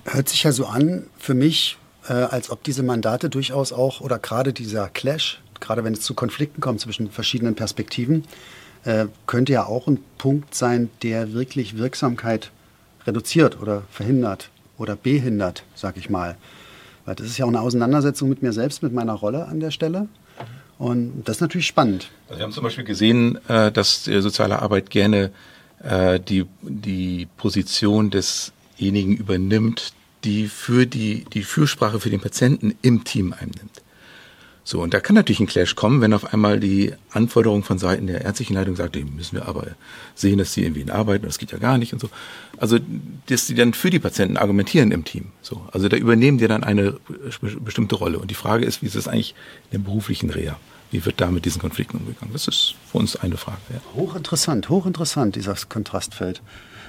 Hört 0.05 0.29
sich 0.29 0.43
ja 0.43 0.51
so 0.51 0.65
an 0.65 1.03
für 1.17 1.33
mich, 1.33 1.77
äh, 2.07 2.13
als 2.13 2.49
ob 2.49 2.63
diese 2.63 2.81
Mandate 2.81 3.29
durchaus 3.29 3.73
auch 3.73 4.01
oder 4.01 4.17
gerade 4.17 4.53
dieser 4.53 4.87
Clash, 4.89 5.41
gerade 5.59 5.83
wenn 5.83 5.93
es 5.93 6.01
zu 6.01 6.13
Konflikten 6.13 6.61
kommt 6.61 6.79
zwischen 6.79 7.11
verschiedenen 7.11 7.53
Perspektiven, 7.55 8.23
äh, 8.85 9.05
könnte 9.27 9.53
ja 9.53 9.65
auch 9.65 9.87
ein 9.87 9.99
Punkt 10.17 10.55
sein, 10.55 10.89
der 11.03 11.33
wirklich 11.33 11.77
Wirksamkeit 11.77 12.51
reduziert 13.05 13.61
oder 13.61 13.83
verhindert 13.91 14.49
oder 14.79 14.95
behindert, 14.95 15.63
sag 15.75 15.97
ich 15.97 16.09
mal. 16.09 16.37
Weil 17.05 17.15
das 17.15 17.27
ist 17.27 17.37
ja 17.37 17.45
auch 17.45 17.49
eine 17.49 17.61
Auseinandersetzung 17.61 18.29
mit 18.29 18.41
mir 18.41 18.53
selbst, 18.53 18.81
mit 18.81 18.93
meiner 18.93 19.13
Rolle 19.13 19.45
an 19.45 19.59
der 19.59 19.71
Stelle. 19.71 20.07
Und 20.77 21.23
das 21.25 21.37
ist 21.37 21.41
natürlich 21.41 21.67
spannend. 21.67 22.09
Also 22.27 22.39
wir 22.39 22.45
haben 22.45 22.51
zum 22.51 22.63
Beispiel 22.63 22.85
gesehen, 22.85 23.37
äh, 23.47 23.71
dass 23.71 24.05
soziale 24.05 24.61
Arbeit 24.61 24.89
gerne 24.89 25.31
äh, 25.83 26.19
die, 26.19 26.45
die 26.61 27.27
Position 27.37 28.09
desjenigen 28.09 29.17
übernimmt, 29.17 29.93
die 30.23 30.47
für 30.47 30.85
die, 30.85 31.25
die 31.33 31.43
Fürsprache 31.43 31.99
für 31.99 32.09
den 32.09 32.21
Patienten 32.21 32.75
im 32.81 33.03
Team 33.03 33.33
einnimmt. 33.33 33.81
So, 34.69 34.83
und 34.83 34.93
da 34.93 34.99
kann 34.99 35.15
natürlich 35.15 35.39
ein 35.39 35.47
Clash 35.47 35.73
kommen, 35.73 35.99
wenn 35.99 36.13
auf 36.13 36.31
einmal 36.31 36.59
die 36.59 36.93
Anforderung 37.09 37.63
von 37.63 37.79
Seiten 37.79 38.05
der 38.05 38.21
ärztlichen 38.21 38.53
Leitung 38.53 38.75
sagt, 38.75 38.93
die 38.93 39.03
müssen 39.03 39.37
wir 39.37 39.47
aber 39.47 39.65
sehen, 40.13 40.37
dass 40.37 40.53
sie 40.53 40.61
irgendwie 40.63 40.91
arbeiten, 40.91 41.25
das 41.25 41.39
geht 41.39 41.51
ja 41.51 41.57
gar 41.57 41.79
nicht 41.79 41.91
und 41.91 41.97
so. 41.97 42.07
Also, 42.57 42.77
dass 43.25 43.47
sie 43.47 43.55
dann 43.55 43.73
für 43.73 43.89
die 43.89 43.97
Patienten 43.97 44.37
argumentieren 44.37 44.91
im 44.91 45.05
Team. 45.05 45.31
So, 45.41 45.67
also 45.71 45.89
da 45.89 45.97
übernehmen 45.97 46.37
die 46.37 46.47
dann 46.47 46.63
eine 46.63 46.97
bestimmte 47.61 47.95
Rolle. 47.95 48.19
Und 48.19 48.29
die 48.29 48.35
Frage 48.35 48.63
ist, 48.63 48.83
wie 48.83 48.85
ist 48.85 48.93
es 48.93 49.07
eigentlich 49.07 49.33
in 49.71 49.79
der 49.79 49.89
beruflichen 49.89 50.29
Reha? 50.29 50.59
Wie 50.91 51.03
wird 51.03 51.19
da 51.19 51.31
mit 51.31 51.45
diesen 51.45 51.59
Konflikten 51.59 51.97
umgegangen? 51.97 52.31
Das 52.31 52.47
ist 52.47 52.75
für 52.91 52.99
uns 52.99 53.15
eine 53.15 53.37
Frage. 53.37 53.57
Ja. 53.73 53.81
Hochinteressant, 53.95 54.69
hochinteressant, 54.69 55.35
dieses 55.35 55.69
Kontrastfeld. 55.69 56.43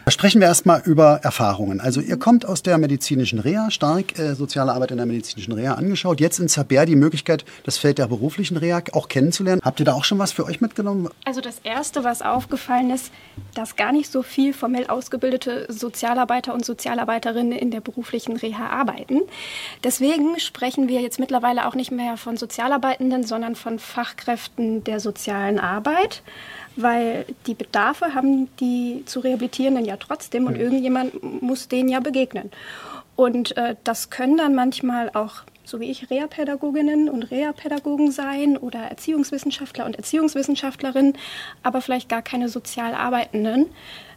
Sprechen 0.09 0.41
wir 0.41 0.49
erstmal 0.49 0.83
über 0.85 1.21
Erfahrungen. 1.23 1.81
Also 1.81 2.01
ihr 2.01 2.19
kommt 2.19 2.47
aus 2.47 2.63
der 2.63 2.79
medizinischen 2.79 3.39
Reha, 3.39 3.71
stark 3.71 4.19
äh, 4.19 4.35
soziale 4.35 4.73
Arbeit 4.73 4.91
in 4.91 4.97
der 4.97 5.07
medizinischen 5.07 5.53
Reha 5.53 5.75
angeschaut. 5.75 6.21
Jetzt 6.21 6.39
in 6.39 6.49
Zaber 6.49 6.87
die 6.87 6.97
Möglichkeit, 6.97 7.45
das 7.65 7.79
Feld 7.79 7.99
der 7.99 8.09
beruflichen 8.09 8.57
Reha 8.57 8.83
auch 8.93 9.09
kennenzulernen. 9.09 9.61
Habt 9.65 9.79
ihr 9.79 9.87
da 9.87 9.93
auch 9.93 10.05
schon 10.05 10.19
was 10.19 10.33
für 10.33 10.45
euch 10.45 10.61
mitgenommen? 10.61 11.09
Also 11.25 11.41
das 11.41 11.61
Erste, 11.63 12.03
was 12.03 12.23
aufgefallen 12.23 12.91
ist, 12.91 13.13
dass 13.55 13.77
gar 13.77 13.93
nicht 13.93 14.11
so 14.11 14.23
viel 14.23 14.53
formell 14.53 14.87
ausgebildete 14.87 15.67
Sozialarbeiter 15.69 16.55
und 16.55 16.65
Sozialarbeiterinnen 16.65 17.53
in 17.53 17.71
der 17.71 17.81
beruflichen 17.81 18.37
Reha 18.37 18.69
arbeiten. 18.69 19.21
Deswegen 19.85 20.41
sprechen 20.41 20.89
wir 20.89 21.01
jetzt 21.01 21.21
mittlerweile 21.21 21.67
auch 21.67 21.75
nicht 21.75 21.91
mehr 21.93 22.17
von 22.17 22.37
Sozialarbeitenden, 22.37 23.25
sondern 23.25 23.55
von 23.55 23.79
Fachkräften 23.79 24.83
der 24.85 24.99
sozialen 24.99 25.59
Arbeit 25.59 26.23
weil 26.77 27.27
die 27.47 27.55
Bedarfe 27.55 28.15
haben 28.15 28.49
die 28.59 29.03
zu 29.07 29.21
Rehabilitierenden 29.21 29.85
ja 29.85 29.97
trotzdem 29.97 30.47
und 30.47 30.55
mhm. 30.55 30.61
irgendjemand 30.61 31.43
muss 31.43 31.69
denen 31.69 31.89
ja 31.89 32.01
begegnen. 32.01 32.51
Und 33.17 33.57
äh, 33.57 33.77
das 33.85 34.11
können 34.11 34.39
dann 34.39 34.55
manchmal 34.55 35.11
auch, 35.11 35.43
so 35.65 35.79
wie 35.79 35.91
ich, 35.91 36.11
Reha-Pädagoginnen 36.11 37.11
und 37.11 37.25
Reha-Pädagogen 37.25 38.13
sein 38.13 38.57
oder 38.57 38.81
Erziehungswissenschaftler 38.81 39.85
und 39.85 39.97
Erziehungswissenschaftlerinnen, 39.97 41.15
aber 41.63 41.83
vielleicht 41.83 42.09
gar 42.09 42.23
keine 42.23 42.49
sozial 42.49 42.95
Arbeitenden. 42.95 43.67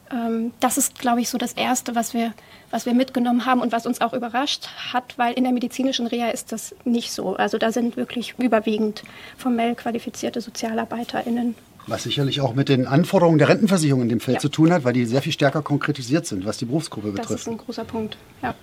Ähm, 0.09 0.53
das 0.61 0.77
ist, 0.77 0.99
glaube 0.99 1.19
ich, 1.19 1.29
so 1.29 1.37
das 1.37 1.53
Erste, 1.53 1.95
was 1.95 2.13
wir, 2.13 2.33
was 2.71 2.85
wir 2.85 2.93
mitgenommen 2.93 3.45
haben 3.45 3.61
und 3.61 3.71
was 3.71 3.85
uns 3.85 3.99
auch 3.99 4.13
überrascht 4.13 4.69
hat, 4.93 5.17
weil 5.17 5.33
in 5.33 5.43
der 5.43 5.53
medizinischen 5.53 6.07
Reha 6.07 6.29
ist 6.29 6.51
das 6.51 6.73
nicht 6.85 7.11
so. 7.11 7.35
Also 7.35 7.57
da 7.57 7.73
sind 7.73 7.97
wirklich 7.97 8.35
überwiegend 8.37 9.03
formell 9.37 9.75
qualifizierte 9.75 10.39
SozialarbeiterInnen 10.39 11.55
was 11.87 12.03
sicherlich 12.03 12.41
auch 12.41 12.55
mit 12.55 12.69
den 12.69 12.87
Anforderungen 12.87 13.37
der 13.37 13.49
Rentenversicherung 13.49 14.01
in 14.03 14.09
dem 14.09 14.19
Feld 14.19 14.35
ja. 14.35 14.41
zu 14.41 14.49
tun 14.49 14.71
hat, 14.71 14.83
weil 14.83 14.93
die 14.93 15.05
sehr 15.05 15.21
viel 15.21 15.33
stärker 15.33 15.61
konkretisiert 15.61 16.25
sind, 16.25 16.45
was 16.45 16.57
die 16.57 16.65
Berufsgruppe 16.65 17.11
betrifft. 17.11 17.31
Das 17.31 17.41
ist 17.41 17.47
ein 17.47 17.57
großer 17.57 17.83
Punkt, 17.85 18.17
ja. 18.41 18.55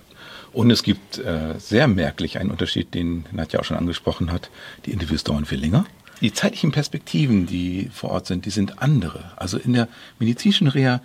Und 0.53 0.69
es 0.69 0.83
gibt 0.83 1.17
äh, 1.17 1.57
sehr 1.59 1.87
merklich 1.87 2.37
einen 2.37 2.51
Unterschied, 2.51 2.93
den 2.93 3.25
Nadja 3.31 3.59
auch 3.59 3.63
schon 3.63 3.77
angesprochen 3.77 4.31
hat. 4.31 4.49
Die 4.85 4.91
Interviews 4.91 5.23
dauern 5.23 5.45
viel 5.45 5.59
länger. 5.59 5.85
Die 6.19 6.33
zeitlichen 6.33 6.71
Perspektiven, 6.71 7.47
die 7.47 7.89
vor 7.93 8.11
Ort 8.11 8.27
sind, 8.27 8.45
die 8.45 8.49
sind 8.49 8.81
andere. 8.81 9.31
Also 9.37 9.57
in 9.57 9.73
der 9.73 9.87
medizinischen 10.19 10.67
Reha 10.67 11.01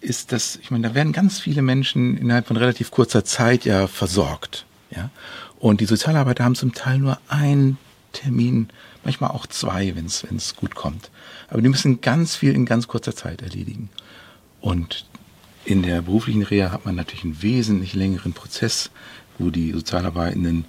ist 0.00 0.32
das, 0.32 0.56
ich 0.62 0.70
meine, 0.70 0.88
da 0.88 0.94
werden 0.94 1.12
ganz 1.12 1.38
viele 1.38 1.62
Menschen 1.62 2.16
innerhalb 2.16 2.46
von 2.46 2.56
relativ 2.56 2.90
kurzer 2.90 3.24
Zeit 3.24 3.64
ja 3.64 3.86
versorgt. 3.86 4.64
Ja? 4.90 5.10
Und 5.58 5.80
die 5.80 5.86
Sozialarbeiter 5.86 6.44
haben 6.44 6.54
zum 6.54 6.72
Teil 6.72 6.98
nur 6.98 7.18
einen 7.28 7.78
Termin, 8.12 8.68
manchmal 9.08 9.30
auch 9.30 9.46
zwei, 9.46 9.96
wenn 9.96 10.04
es 10.04 10.56
gut 10.56 10.74
kommt. 10.74 11.10
Aber 11.48 11.62
die 11.62 11.70
müssen 11.70 12.02
ganz 12.02 12.36
viel 12.36 12.52
in 12.54 12.66
ganz 12.66 12.88
kurzer 12.88 13.16
Zeit 13.16 13.40
erledigen. 13.40 13.88
Und 14.60 15.06
in 15.64 15.82
der 15.82 16.02
beruflichen 16.02 16.42
Reha 16.42 16.72
hat 16.72 16.84
man 16.84 16.94
natürlich 16.94 17.24
einen 17.24 17.42
wesentlich 17.42 17.94
längeren 17.94 18.34
Prozess, 18.34 18.90
wo 19.38 19.48
die 19.48 19.72
Sozialarbeitenden 19.72 20.66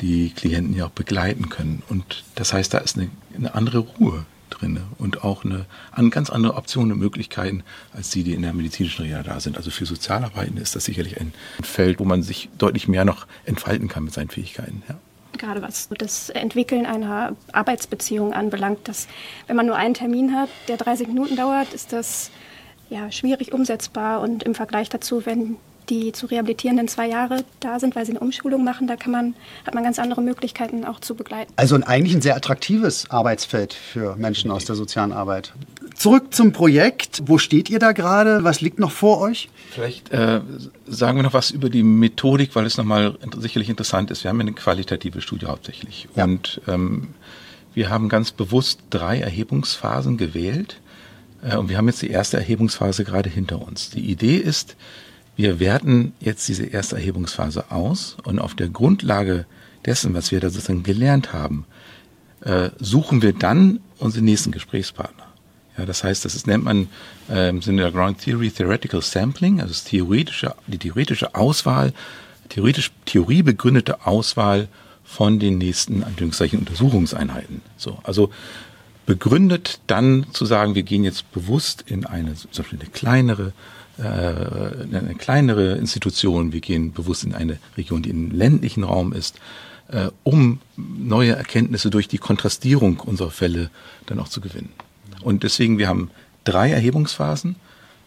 die 0.00 0.30
Klienten 0.30 0.76
ja 0.76 0.86
auch 0.86 0.90
begleiten 0.90 1.48
können. 1.48 1.82
Und 1.88 2.22
das 2.36 2.52
heißt, 2.52 2.72
da 2.72 2.78
ist 2.78 2.96
eine, 2.96 3.10
eine 3.36 3.56
andere 3.56 3.78
Ruhe 3.78 4.24
drin 4.50 4.80
und 4.98 5.24
auch 5.24 5.44
eine, 5.44 5.66
eine 5.90 6.10
ganz 6.10 6.30
andere 6.30 6.54
Optionen 6.54 6.92
und 6.92 6.98
Möglichkeiten 7.00 7.64
als 7.92 8.10
die, 8.10 8.22
die 8.22 8.34
in 8.34 8.42
der 8.42 8.52
medizinischen 8.52 9.04
Reha 9.04 9.24
da 9.24 9.40
sind. 9.40 9.56
Also 9.56 9.72
für 9.72 9.84
Sozialarbeitende 9.84 10.62
ist 10.62 10.76
das 10.76 10.84
sicherlich 10.84 11.20
ein 11.20 11.32
Feld, 11.60 11.98
wo 11.98 12.04
man 12.04 12.22
sich 12.22 12.50
deutlich 12.56 12.86
mehr 12.86 13.04
noch 13.04 13.26
entfalten 13.44 13.88
kann 13.88 14.04
mit 14.04 14.12
seinen 14.14 14.30
Fähigkeiten. 14.30 14.84
Ja 14.88 14.96
gerade 15.38 15.62
was 15.62 15.88
das 15.96 16.30
Entwickeln 16.30 16.86
einer 16.86 17.36
Arbeitsbeziehung 17.52 18.32
anbelangt, 18.32 18.88
dass 18.88 19.08
wenn 19.46 19.56
man 19.56 19.66
nur 19.66 19.76
einen 19.76 19.94
Termin 19.94 20.34
hat, 20.34 20.48
der 20.68 20.76
30 20.76 21.08
Minuten 21.08 21.36
dauert, 21.36 21.72
ist 21.72 21.92
das 21.92 22.30
ja 22.88 23.10
schwierig 23.10 23.52
umsetzbar 23.52 24.20
und 24.20 24.42
im 24.42 24.54
Vergleich 24.54 24.88
dazu, 24.88 25.24
wenn 25.26 25.56
die 25.90 26.12
zu 26.12 26.26
rehabilitierenden 26.26 26.88
zwei 26.88 27.08
Jahre 27.08 27.44
da 27.58 27.80
sind, 27.80 27.96
weil 27.96 28.06
sie 28.06 28.12
eine 28.12 28.20
Umschulung 28.20 28.64
machen, 28.64 28.86
da 28.86 28.96
kann 28.96 29.12
man, 29.12 29.34
hat 29.66 29.74
man 29.74 29.82
ganz 29.82 29.98
andere 29.98 30.22
Möglichkeiten 30.22 30.84
auch 30.84 31.00
zu 31.00 31.14
begleiten. 31.14 31.52
Also 31.56 31.76
eigentlich 31.76 32.14
ein 32.14 32.22
sehr 32.22 32.36
attraktives 32.36 33.10
Arbeitsfeld 33.10 33.74
für 33.74 34.16
Menschen 34.16 34.50
aus 34.50 34.64
der 34.64 34.76
sozialen 34.76 35.12
Arbeit. 35.12 35.52
Zurück 35.94 36.32
zum 36.32 36.52
Projekt. 36.52 37.22
Wo 37.26 37.38
steht 37.38 37.68
ihr 37.68 37.78
da 37.78 37.92
gerade? 37.92 38.44
Was 38.44 38.60
liegt 38.60 38.78
noch 38.78 38.92
vor 38.92 39.20
euch? 39.20 39.50
Vielleicht 39.70 40.10
äh, 40.12 40.40
sagen 40.86 41.18
wir 41.18 41.22
noch 41.22 41.34
was 41.34 41.50
über 41.50 41.68
die 41.68 41.82
Methodik, 41.82 42.54
weil 42.54 42.64
es 42.64 42.76
nochmal 42.76 43.18
sicherlich 43.38 43.68
interessant 43.68 44.10
ist. 44.10 44.24
Wir 44.24 44.30
haben 44.30 44.40
eine 44.40 44.52
qualitative 44.52 45.20
Studie 45.20 45.46
hauptsächlich. 45.46 46.08
Ja. 46.14 46.24
Und 46.24 46.60
ähm, 46.68 47.08
wir 47.74 47.90
haben 47.90 48.08
ganz 48.08 48.30
bewusst 48.30 48.80
drei 48.90 49.20
Erhebungsphasen 49.20 50.16
gewählt. 50.16 50.80
Äh, 51.42 51.56
und 51.56 51.68
wir 51.68 51.76
haben 51.76 51.88
jetzt 51.88 52.02
die 52.02 52.10
erste 52.10 52.36
Erhebungsphase 52.36 53.04
gerade 53.04 53.28
hinter 53.28 53.60
uns. 53.60 53.90
Die 53.90 54.10
Idee 54.10 54.36
ist, 54.36 54.76
wir 55.36 55.60
werten 55.60 56.12
jetzt 56.20 56.48
diese 56.48 56.66
erste 56.66 56.96
Erhebungsphase 56.96 57.70
aus 57.70 58.16
und 58.24 58.38
auf 58.38 58.54
der 58.54 58.68
Grundlage 58.68 59.46
dessen, 59.86 60.14
was 60.14 60.30
wir 60.30 60.40
da 60.40 60.50
sozusagen 60.50 60.82
gelernt 60.82 61.32
haben, 61.32 61.64
äh, 62.42 62.70
suchen 62.78 63.22
wir 63.22 63.32
dann 63.32 63.80
unsere 63.98 64.24
nächsten 64.24 64.50
Gesprächspartner. 64.50 65.26
Ja, 65.78 65.86
das 65.86 66.04
heißt, 66.04 66.24
das 66.24 66.34
ist, 66.34 66.46
nennt 66.46 66.64
man 66.64 66.88
äh, 67.30 67.48
im 67.48 67.62
Sinne 67.62 67.82
der 67.82 67.92
Ground 67.92 68.18
Theory 68.18 68.50
Theoretical 68.50 69.02
Sampling, 69.02 69.60
also 69.60 69.72
das 69.72 69.84
theoretische, 69.84 70.54
die 70.66 70.78
theoretische 70.78 71.34
Auswahl, 71.34 71.92
theoretisch 72.48 72.90
theoriebegründete 73.06 74.06
Auswahl 74.06 74.68
von 75.04 75.38
den 75.38 75.58
nächsten 75.58 76.04
Anführungszeichen 76.04 76.58
Untersuchungseinheiten. 76.58 77.62
So, 77.76 77.98
also 78.02 78.30
begründet 79.06 79.80
dann 79.86 80.26
zu 80.32 80.44
sagen, 80.44 80.74
wir 80.74 80.82
gehen 80.82 81.02
jetzt 81.02 81.32
bewusst 81.32 81.82
in 81.86 82.06
eine 82.06 82.34
zum 82.34 82.50
Beispiel 82.58 82.78
eine 82.80 82.90
kleinere 82.90 83.52
äh, 84.00 84.96
eine 84.96 85.14
kleinere 85.18 85.76
Institution, 85.76 86.52
wir 86.52 86.60
gehen 86.60 86.92
bewusst 86.92 87.24
in 87.24 87.34
eine 87.34 87.58
Region, 87.76 88.02
die 88.02 88.10
im 88.10 88.30
ländlichen 88.30 88.84
Raum 88.84 89.12
ist, 89.12 89.38
äh, 89.88 90.08
um 90.24 90.60
neue 90.76 91.36
Erkenntnisse 91.36 91.90
durch 91.90 92.08
die 92.08 92.18
Kontrastierung 92.18 93.00
unserer 93.00 93.30
Fälle 93.30 93.70
dann 94.06 94.18
auch 94.18 94.28
zu 94.28 94.40
gewinnen. 94.40 94.70
Und 95.22 95.42
deswegen, 95.42 95.78
wir 95.78 95.88
haben 95.88 96.10
drei 96.44 96.70
Erhebungsphasen. 96.70 97.56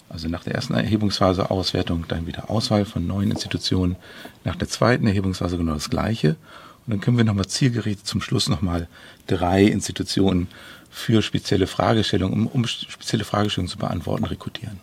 Also 0.10 0.28
nach 0.28 0.44
der 0.44 0.54
ersten 0.54 0.74
Erhebungsphase 0.74 1.50
Auswertung, 1.50 2.06
dann 2.08 2.28
wieder 2.28 2.50
Auswahl 2.50 2.86
von 2.86 3.08
neuen 3.08 3.32
Institutionen. 3.32 3.96
Nach 4.44 4.56
der 4.56 4.68
zweiten 4.68 5.08
Erhebungsphase 5.08 5.58
genau 5.58 5.74
das 5.74 5.90
Gleiche. 5.90 6.36
Und 6.86 6.92
dann 6.92 7.00
können 7.00 7.18
wir 7.18 7.24
nochmal 7.24 7.48
zielgerichtet 7.48 8.06
zum 8.06 8.22
Schluss 8.22 8.50
nochmal 8.50 8.88
drei 9.28 9.64
Institutionen 9.64 10.48
für 10.92 11.22
spezielle 11.22 11.66
Fragestellungen, 11.66 12.34
um, 12.34 12.48
um 12.48 12.68
spezielle 12.68 13.24
Fragestellungen 13.24 13.70
zu 13.72 13.78
beantworten, 13.78 14.26
rekrutieren. 14.26 14.80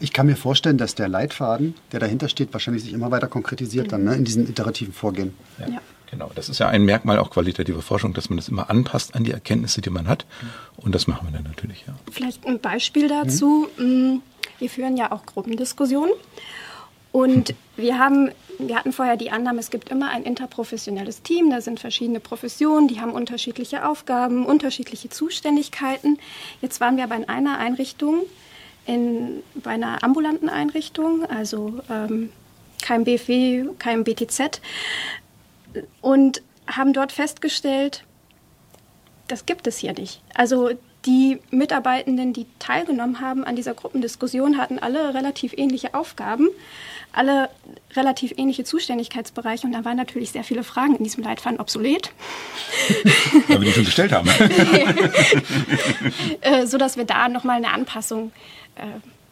Ich 0.00 0.12
kann 0.12 0.26
mir 0.26 0.36
vorstellen, 0.36 0.78
dass 0.78 0.94
der 0.94 1.08
Leitfaden, 1.08 1.74
der 1.92 2.00
dahinter 2.00 2.28
steht, 2.28 2.52
wahrscheinlich 2.52 2.84
sich 2.84 2.92
immer 2.92 3.10
weiter 3.10 3.28
konkretisiert 3.28 3.86
mhm. 3.86 3.90
dann 3.90 4.04
ne, 4.04 4.14
in 4.14 4.24
diesen 4.24 4.48
iterativen 4.48 4.94
Vorgehen. 4.94 5.34
Ja, 5.58 5.68
ja. 5.68 5.80
Genau, 6.10 6.30
das 6.34 6.48
ist 6.48 6.58
ja 6.58 6.68
ein 6.68 6.84
Merkmal 6.84 7.18
auch 7.18 7.30
qualitativer 7.30 7.82
Forschung, 7.82 8.14
dass 8.14 8.30
man 8.30 8.36
das 8.36 8.48
immer 8.48 8.68
anpasst 8.68 9.14
an 9.14 9.22
die 9.22 9.30
Erkenntnisse, 9.30 9.80
die 9.80 9.90
man 9.90 10.08
hat. 10.08 10.26
Und 10.76 10.92
das 10.94 11.06
machen 11.06 11.28
wir 11.28 11.32
dann 11.32 11.44
natürlich, 11.44 11.84
ja. 11.86 11.94
Vielleicht 12.10 12.44
ein 12.46 12.58
Beispiel 12.58 13.08
dazu. 13.08 13.68
Mhm. 13.78 14.22
Wir 14.58 14.68
führen 14.68 14.96
ja 14.96 15.12
auch 15.12 15.24
Gruppendiskussionen. 15.24 16.12
Und 17.12 17.54
wir 17.76 17.98
haben, 17.98 18.30
wir 18.58 18.76
hatten 18.76 18.92
vorher 18.92 19.16
die 19.16 19.30
Annahme, 19.30 19.60
es 19.60 19.70
gibt 19.70 19.90
immer 19.90 20.10
ein 20.10 20.24
interprofessionelles 20.24 21.22
Team, 21.22 21.50
da 21.50 21.60
sind 21.60 21.78
verschiedene 21.78 22.18
Professionen, 22.18 22.88
die 22.88 23.00
haben 23.00 23.12
unterschiedliche 23.12 23.88
Aufgaben, 23.88 24.46
unterschiedliche 24.46 25.10
Zuständigkeiten. 25.10 26.18
Jetzt 26.60 26.80
waren 26.80 26.96
wir 26.96 27.04
aber 27.04 27.16
in 27.16 27.28
einer 27.28 27.58
Einrichtung, 27.58 28.22
in, 28.90 29.42
bei 29.54 29.70
einer 29.70 30.02
ambulanten 30.02 30.48
Einrichtung, 30.48 31.24
also 31.24 31.80
ähm, 31.88 32.30
kein 32.82 33.04
BFW, 33.04 33.66
kein 33.78 34.04
BTZ, 34.04 34.60
und 36.00 36.42
haben 36.66 36.92
dort 36.92 37.12
festgestellt, 37.12 38.04
das 39.28 39.46
gibt 39.46 39.68
es 39.68 39.78
hier 39.78 39.92
nicht. 39.92 40.22
Also 40.34 40.70
die 41.06 41.40
Mitarbeitenden, 41.50 42.32
die 42.32 42.46
teilgenommen 42.58 43.20
haben 43.20 43.44
an 43.44 43.56
dieser 43.56 43.74
Gruppendiskussion, 43.74 44.58
hatten 44.58 44.78
alle 44.78 45.14
relativ 45.14 45.54
ähnliche 45.56 45.94
Aufgaben, 45.94 46.48
alle 47.12 47.48
relativ 47.94 48.34
ähnliche 48.36 48.64
Zuständigkeitsbereiche 48.64 49.66
und 49.66 49.72
da 49.72 49.84
waren 49.84 49.96
natürlich 49.96 50.32
sehr 50.32 50.44
viele 50.44 50.62
Fragen 50.62 50.96
in 50.96 51.04
diesem 51.04 51.24
Leitfaden 51.24 51.58
obsolet. 51.58 52.12
Weil 53.48 53.60
wir 53.60 53.66
die 53.66 53.72
schon 53.72 53.84
gestellt 53.84 54.12
haben. 54.12 54.28
äh, 56.40 56.66
so 56.66 56.76
dass 56.76 56.96
wir 56.96 57.04
da 57.04 57.28
nochmal 57.28 57.56
eine 57.56 57.72
Anpassung 57.72 58.32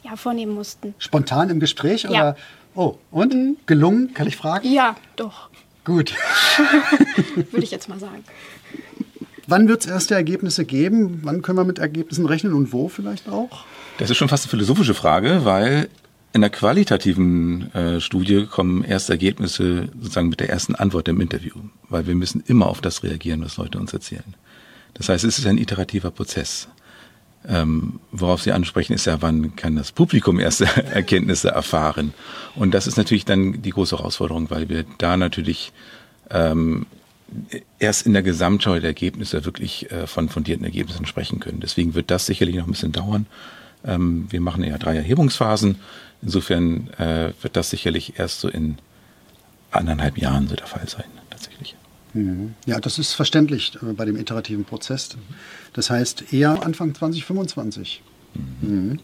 ja, 0.02 0.16
vornehmen 0.16 0.54
mussten. 0.54 0.94
Spontan 0.98 1.50
im 1.50 1.60
Gespräch? 1.60 2.04
Ja. 2.04 2.10
Oder? 2.10 2.36
Oh, 2.74 2.96
und? 3.10 3.34
Mhm. 3.34 3.56
Gelungen, 3.66 4.14
kann 4.14 4.26
ich 4.26 4.36
fragen? 4.36 4.70
Ja, 4.70 4.96
doch. 5.16 5.50
Gut. 5.84 6.14
Würde 7.34 7.64
ich 7.64 7.70
jetzt 7.70 7.88
mal 7.88 7.98
sagen. 7.98 8.24
Wann 9.46 9.66
wird 9.66 9.80
es 9.80 9.86
erste 9.86 10.14
Ergebnisse 10.14 10.66
geben? 10.66 11.20
Wann 11.22 11.40
können 11.40 11.56
wir 11.56 11.64
mit 11.64 11.78
Ergebnissen 11.78 12.26
rechnen 12.26 12.52
und 12.52 12.72
wo 12.72 12.88
vielleicht 12.88 13.30
auch? 13.30 13.64
Das 13.96 14.10
ist 14.10 14.18
schon 14.18 14.28
fast 14.28 14.44
eine 14.44 14.50
philosophische 14.50 14.92
Frage, 14.92 15.46
weil 15.46 15.88
in 16.34 16.42
der 16.42 16.50
qualitativen 16.50 17.72
äh, 17.74 18.00
Studie 18.00 18.46
kommen 18.46 18.84
erste 18.84 19.12
Ergebnisse 19.12 19.88
sozusagen 19.98 20.28
mit 20.28 20.40
der 20.40 20.50
ersten 20.50 20.74
Antwort 20.74 21.08
im 21.08 21.20
Interview, 21.22 21.54
weil 21.88 22.06
wir 22.06 22.14
müssen 22.14 22.44
immer 22.46 22.66
auf 22.66 22.82
das 22.82 23.02
reagieren, 23.02 23.42
was 23.42 23.56
Leute 23.56 23.78
uns 23.78 23.94
erzählen. 23.94 24.34
Das 24.92 25.08
heißt, 25.08 25.24
es 25.24 25.38
ist 25.38 25.46
ein 25.46 25.56
iterativer 25.56 26.10
Prozess. 26.10 26.68
Ähm, 27.46 28.00
worauf 28.10 28.42
Sie 28.42 28.52
ansprechen, 28.52 28.92
ist 28.92 29.06
ja, 29.06 29.22
wann 29.22 29.54
kann 29.56 29.76
das 29.76 29.92
Publikum 29.92 30.40
erste 30.40 30.64
Erkenntnisse 30.92 31.50
erfahren? 31.50 32.12
Und 32.54 32.72
das 32.72 32.86
ist 32.86 32.96
natürlich 32.96 33.24
dann 33.24 33.62
die 33.62 33.70
große 33.70 33.96
Herausforderung, 33.96 34.50
weil 34.50 34.68
wir 34.68 34.84
da 34.98 35.16
natürlich 35.16 35.72
ähm, 36.30 36.86
erst 37.78 38.06
in 38.06 38.12
der 38.12 38.22
Gesamtschau 38.22 38.74
der 38.74 38.84
Ergebnisse 38.84 39.44
wirklich 39.44 39.90
äh, 39.90 40.06
von 40.06 40.28
fundierten 40.28 40.64
Ergebnissen 40.64 41.06
sprechen 41.06 41.40
können. 41.40 41.60
Deswegen 41.60 41.94
wird 41.94 42.10
das 42.10 42.26
sicherlich 42.26 42.56
noch 42.56 42.66
ein 42.66 42.72
bisschen 42.72 42.92
dauern. 42.92 43.26
Ähm, 43.84 44.26
wir 44.30 44.40
machen 44.40 44.64
ja 44.64 44.76
drei 44.78 44.96
Erhebungsphasen. 44.96 45.76
Insofern 46.22 46.88
äh, 46.98 47.32
wird 47.40 47.56
das 47.56 47.70
sicherlich 47.70 48.18
erst 48.18 48.40
so 48.40 48.48
in 48.48 48.78
anderthalb 49.70 50.18
Jahren 50.18 50.48
so 50.48 50.56
der 50.56 50.66
Fall 50.66 50.88
sein, 50.88 51.04
tatsächlich. 51.30 51.76
Mhm. 52.14 52.54
Ja, 52.66 52.80
das 52.80 52.98
ist 52.98 53.12
verständlich 53.12 53.76
äh, 53.82 53.92
bei 53.92 54.04
dem 54.04 54.16
iterativen 54.16 54.64
Prozess. 54.64 55.10
Das 55.72 55.90
heißt 55.90 56.32
eher 56.32 56.62
Anfang 56.64 56.94
2025. 56.94 58.02
Mhm. 58.60 59.00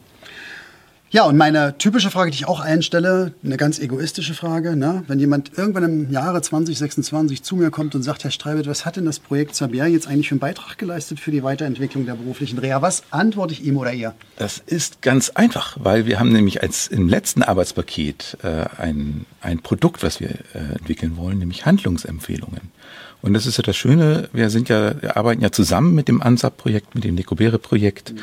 Ja, 1.14 1.27
und 1.27 1.37
meine 1.37 1.79
typische 1.79 2.11
Frage, 2.11 2.33
die 2.33 2.38
ich 2.38 2.48
auch 2.48 2.59
einstelle, 2.59 3.35
eine 3.44 3.57
ganz 3.57 3.79
egoistische 3.79 4.35
Frage, 4.35 4.74
ne? 4.74 5.05
wenn 5.07 5.20
jemand 5.20 5.57
irgendwann 5.57 5.85
im 5.85 6.11
Jahre 6.11 6.42
2026 6.42 7.44
zu 7.44 7.55
mir 7.55 7.70
kommt 7.70 7.94
und 7.94 8.03
sagt, 8.03 8.24
Herr 8.24 8.33
Streibet, 8.33 8.66
was 8.66 8.85
hat 8.85 8.96
denn 8.96 9.05
das 9.05 9.20
Projekt 9.20 9.55
Zabier 9.55 9.87
jetzt 9.87 10.09
eigentlich 10.09 10.29
für 10.29 10.33
einen 10.33 10.40
Beitrag 10.40 10.77
geleistet 10.77 11.20
für 11.20 11.31
die 11.31 11.44
Weiterentwicklung 11.44 12.05
der 12.05 12.14
beruflichen 12.14 12.59
Reha? 12.59 12.83
Was 12.83 13.05
antworte 13.12 13.53
ich 13.53 13.64
ihm 13.64 13.77
oder 13.77 13.92
ihr? 13.92 14.12
Das 14.38 14.61
ist 14.66 15.03
ganz 15.03 15.31
einfach, 15.31 15.77
weil 15.79 16.07
wir 16.07 16.18
haben 16.18 16.33
nämlich 16.33 16.64
als 16.64 16.88
im 16.88 17.09
letzten 17.09 17.44
Arbeitspaket 17.44 18.38
äh, 18.42 18.64
ein, 18.77 19.24
ein 19.40 19.61
Produkt, 19.61 20.03
was 20.03 20.18
wir 20.18 20.31
äh, 20.31 20.74
entwickeln 20.81 21.16
wollen, 21.16 21.38
nämlich 21.38 21.64
Handlungsempfehlungen. 21.64 22.72
Und 23.22 23.35
das 23.35 23.46
ist 23.46 23.57
ja 23.57 23.62
das 23.62 23.77
Schöne, 23.77 24.29
wir 24.33 24.50
sind 24.50 24.68
ja, 24.68 25.00
wir 25.00 25.16
arbeiten 25.16 25.42
ja 25.42 25.53
zusammen 25.53 25.94
mit 25.94 26.09
dem 26.09 26.20
ANSAP-Projekt, 26.22 26.96
mit 26.96 27.05
dem 27.05 27.14
Nicobere-Projekt. 27.14 28.14
Mhm. 28.14 28.18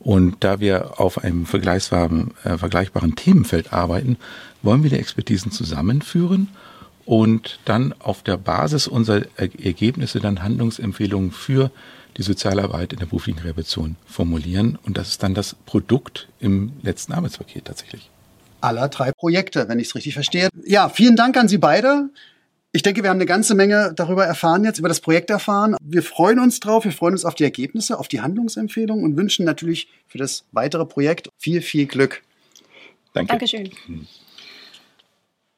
Und 0.00 0.42
da 0.42 0.60
wir 0.60 0.98
auf 0.98 1.22
einem 1.22 1.46
vergleichbaren, 1.46 2.32
äh, 2.42 2.56
vergleichbaren 2.56 3.16
Themenfeld 3.16 3.72
arbeiten, 3.72 4.16
wollen 4.62 4.82
wir 4.82 4.90
die 4.90 4.98
Expertisen 4.98 5.52
zusammenführen 5.52 6.48
und 7.04 7.60
dann 7.66 7.94
auf 7.98 8.22
der 8.22 8.36
Basis 8.38 8.86
unserer 8.88 9.26
Ergebnisse 9.36 10.20
dann 10.20 10.42
Handlungsempfehlungen 10.42 11.32
für 11.32 11.70
die 12.16 12.22
Sozialarbeit 12.22 12.92
in 12.92 12.98
der 12.98 13.06
beruflichen 13.06 13.40
Rehabilitation 13.40 13.96
formulieren. 14.06 14.78
Und 14.84 14.96
das 14.96 15.08
ist 15.08 15.22
dann 15.22 15.34
das 15.34 15.54
Produkt 15.66 16.28
im 16.40 16.72
letzten 16.82 17.12
Arbeitspaket 17.12 17.66
tatsächlich. 17.66 18.10
Aller 18.60 18.88
drei 18.88 19.12
Projekte, 19.12 19.68
wenn 19.68 19.78
ich 19.78 19.88
es 19.88 19.94
richtig 19.94 20.14
verstehe. 20.14 20.48
Ja, 20.64 20.88
vielen 20.88 21.16
Dank 21.16 21.36
an 21.36 21.48
Sie 21.48 21.58
beide. 21.58 22.10
Ich 22.72 22.82
denke, 22.82 23.02
wir 23.02 23.10
haben 23.10 23.16
eine 23.16 23.26
ganze 23.26 23.56
Menge 23.56 23.92
darüber 23.96 24.24
erfahren 24.24 24.64
jetzt, 24.64 24.78
über 24.78 24.88
das 24.88 25.00
Projekt 25.00 25.28
erfahren. 25.30 25.74
Wir 25.82 26.04
freuen 26.04 26.38
uns 26.38 26.60
drauf, 26.60 26.84
wir 26.84 26.92
freuen 26.92 27.14
uns 27.14 27.24
auf 27.24 27.34
die 27.34 27.42
Ergebnisse, 27.42 27.98
auf 27.98 28.06
die 28.06 28.20
Handlungsempfehlungen 28.20 29.04
und 29.04 29.16
wünschen 29.16 29.44
natürlich 29.44 29.88
für 30.06 30.18
das 30.18 30.44
weitere 30.52 30.86
Projekt 30.86 31.30
viel, 31.36 31.62
viel 31.62 31.86
Glück. 31.86 32.22
Danke. 33.12 33.30
Dankeschön. 33.30 33.70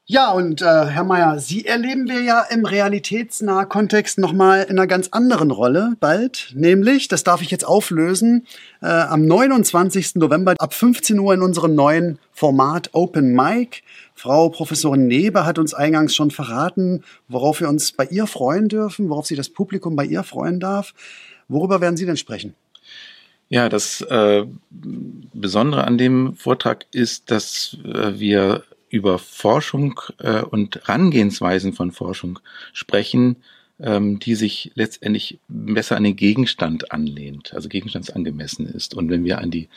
Ja, 0.05 0.33
und 0.33 0.61
äh, 0.61 0.65
Herr 0.65 1.05
Mayer, 1.05 1.39
Sie 1.39 1.65
erleben 1.65 2.09
wir 2.09 2.21
ja 2.21 2.41
im 2.41 2.65
realitätsnahen 2.65 3.69
Kontext 3.69 4.17
nochmal 4.17 4.63
in 4.63 4.71
einer 4.71 4.85
ganz 4.85 5.07
anderen 5.11 5.49
Rolle 5.49 5.95
bald. 6.01 6.51
Nämlich, 6.55 7.07
das 7.07 7.23
darf 7.23 7.41
ich 7.41 7.49
jetzt 7.51 7.65
auflösen, 7.65 8.45
äh, 8.81 8.87
am 8.87 9.25
29. 9.25 10.15
November 10.15 10.55
ab 10.57 10.73
15 10.73 11.17
Uhr 11.19 11.33
in 11.33 11.41
unserem 11.41 11.73
neuen 11.73 12.19
Format 12.33 12.89
Open 12.91 13.33
Mic. 13.33 13.81
Frau 14.13 14.49
Professorin 14.49 15.07
Nebe 15.07 15.45
hat 15.45 15.57
uns 15.57 15.73
eingangs 15.73 16.13
schon 16.13 16.31
verraten, 16.31 17.05
worauf 17.29 17.61
wir 17.61 17.69
uns 17.69 17.93
bei 17.93 18.03
ihr 18.03 18.27
freuen 18.27 18.67
dürfen, 18.67 19.09
worauf 19.09 19.25
sie 19.25 19.37
das 19.37 19.47
Publikum 19.47 19.95
bei 19.95 20.03
ihr 20.03 20.23
freuen 20.23 20.59
darf. 20.59 20.93
Worüber 21.47 21.79
werden 21.79 21.95
Sie 21.95 22.05
denn 22.05 22.17
sprechen? 22.17 22.55
Ja, 23.47 23.69
das 23.69 24.01
äh, 24.01 24.45
Besondere 24.69 25.85
an 25.85 25.97
dem 25.97 26.35
Vortrag 26.35 26.87
ist, 26.91 27.31
dass 27.31 27.77
äh, 27.85 28.19
wir 28.19 28.63
über 28.93 29.17
Forschung 29.17 29.99
äh, 30.19 30.43
und 30.43 30.87
Rangehensweisen 30.87 31.73
von 31.73 31.91
Forschung 31.91 32.37
sprechen, 32.73 33.37
ähm, 33.79 34.19
die 34.19 34.35
sich 34.35 34.71
letztendlich 34.75 35.39
besser 35.47 35.97
an 35.97 36.03
den 36.03 36.15
Gegenstand 36.15 36.91
anlehnt, 36.91 37.55
also 37.55 37.69
gegenstandsangemessen 37.69 38.67
ist. 38.67 38.93
Und 38.93 39.09
wenn 39.09 39.25
wir 39.25 39.39
an 39.39 39.49
die 39.49 39.67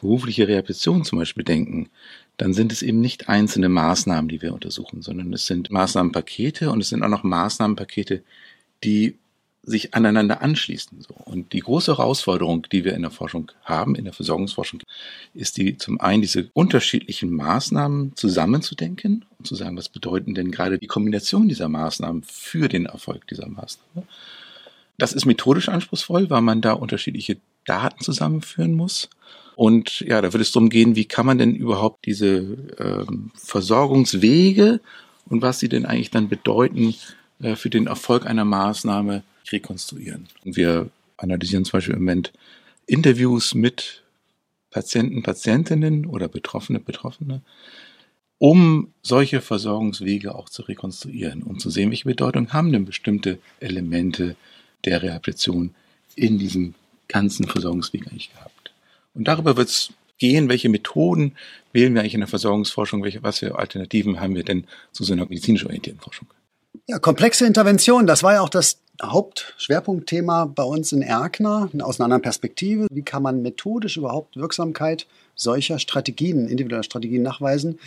berufliche 0.00 0.48
Rehabilitation 0.48 1.04
zum 1.04 1.18
Beispiel 1.18 1.44
denken, 1.44 1.90
dann 2.38 2.54
sind 2.54 2.72
es 2.72 2.80
eben 2.80 3.02
nicht 3.02 3.28
einzelne 3.28 3.68
Maßnahmen, 3.68 4.30
die 4.30 4.40
wir 4.40 4.54
untersuchen, 4.54 5.02
sondern 5.02 5.34
es 5.34 5.46
sind 5.46 5.70
Maßnahmenpakete 5.70 6.70
und 6.70 6.80
es 6.80 6.88
sind 6.88 7.02
auch 7.02 7.10
noch 7.10 7.24
Maßnahmenpakete, 7.24 8.22
die 8.84 9.18
sich 9.64 9.94
aneinander 9.94 10.42
anschließen. 10.42 11.06
Und 11.24 11.52
die 11.52 11.60
große 11.60 11.96
Herausforderung, 11.96 12.66
die 12.72 12.84
wir 12.84 12.94
in 12.94 13.02
der 13.02 13.12
Forschung 13.12 13.52
haben, 13.64 13.94
in 13.94 14.04
der 14.04 14.12
Versorgungsforschung, 14.12 14.80
ist 15.34 15.56
die 15.56 15.76
zum 15.76 16.00
einen 16.00 16.20
diese 16.20 16.50
unterschiedlichen 16.52 17.32
Maßnahmen 17.32 18.16
zusammenzudenken 18.16 19.24
und 19.38 19.46
zu 19.46 19.54
sagen, 19.54 19.76
was 19.76 19.88
bedeuten 19.88 20.34
denn 20.34 20.50
gerade 20.50 20.78
die 20.78 20.88
Kombination 20.88 21.48
dieser 21.48 21.68
Maßnahmen 21.68 22.24
für 22.24 22.68
den 22.68 22.86
Erfolg 22.86 23.26
dieser 23.28 23.48
Maßnahme. 23.48 24.06
Das 24.98 25.12
ist 25.12 25.26
methodisch 25.26 25.68
anspruchsvoll, 25.68 26.28
weil 26.28 26.42
man 26.42 26.60
da 26.60 26.72
unterschiedliche 26.72 27.38
Daten 27.64 28.02
zusammenführen 28.02 28.74
muss. 28.74 29.10
Und 29.54 30.00
ja, 30.00 30.20
da 30.20 30.32
wird 30.32 30.42
es 30.42 30.50
darum 30.50 30.70
gehen, 30.70 30.96
wie 30.96 31.04
kann 31.04 31.26
man 31.26 31.38
denn 31.38 31.54
überhaupt 31.54 32.04
diese 32.06 32.56
ähm, 32.78 33.30
Versorgungswege 33.34 34.80
und 35.28 35.42
was 35.42 35.60
sie 35.60 35.68
denn 35.68 35.86
eigentlich 35.86 36.10
dann 36.10 36.28
bedeuten 36.28 36.94
äh, 37.40 37.54
für 37.54 37.70
den 37.70 37.86
Erfolg 37.86 38.26
einer 38.26 38.44
Maßnahme 38.44 39.22
rekonstruieren. 39.52 40.28
Wir 40.44 40.90
analysieren 41.16 41.64
zum 41.64 41.72
Beispiel 41.72 41.94
im 41.94 42.00
Moment 42.00 42.32
Interviews 42.86 43.54
mit 43.54 44.02
Patienten, 44.70 45.22
Patientinnen 45.22 46.06
oder 46.06 46.28
Betroffene, 46.28 46.80
Betroffene, 46.80 47.42
um 48.38 48.92
solche 49.02 49.40
Versorgungswege 49.40 50.34
auch 50.34 50.48
zu 50.48 50.62
rekonstruieren, 50.62 51.42
um 51.42 51.58
zu 51.58 51.70
sehen, 51.70 51.90
welche 51.90 52.08
Bedeutung 52.08 52.52
haben 52.52 52.72
denn 52.72 52.84
bestimmte 52.84 53.38
Elemente 53.60 54.34
der 54.84 55.02
Rehabilitation 55.02 55.74
in 56.16 56.38
diesem 56.38 56.74
ganzen 57.06 57.46
Versorgungsweg 57.46 58.08
eigentlich 58.08 58.32
gehabt. 58.32 58.72
Und 59.14 59.28
darüber 59.28 59.56
wird 59.56 59.68
es 59.68 59.92
gehen, 60.18 60.48
welche 60.48 60.68
Methoden 60.68 61.36
wählen 61.72 61.94
wir 61.94 62.00
eigentlich 62.00 62.14
in 62.14 62.20
der 62.20 62.28
Versorgungsforschung, 62.28 63.02
welche, 63.02 63.22
was 63.22 63.40
für 63.40 63.58
Alternativen 63.58 64.20
haben 64.20 64.34
wir 64.34 64.44
denn 64.44 64.64
zu 64.92 65.04
so 65.04 65.12
einer 65.12 65.26
medizinisch 65.26 65.64
orientierten 65.64 66.00
Forschung. 66.00 66.28
Ja, 66.88 66.98
komplexe 66.98 67.46
Intervention, 67.46 68.06
das 68.06 68.22
war 68.22 68.34
ja 68.34 68.40
auch 68.40 68.48
das 68.48 68.78
Hauptschwerpunktthema 69.02 70.46
bei 70.46 70.62
uns 70.62 70.92
in 70.92 71.02
Erkner, 71.02 71.68
aus 71.80 71.98
einer 71.98 72.04
anderen 72.04 72.22
Perspektive. 72.22 72.86
Wie 72.90 73.02
kann 73.02 73.22
man 73.22 73.42
methodisch 73.42 73.96
überhaupt 73.96 74.36
Wirksamkeit 74.36 75.06
solcher 75.34 75.78
Strategien, 75.78 76.48
individueller 76.48 76.82
Strategien 76.82 77.22
nachweisen? 77.22 77.78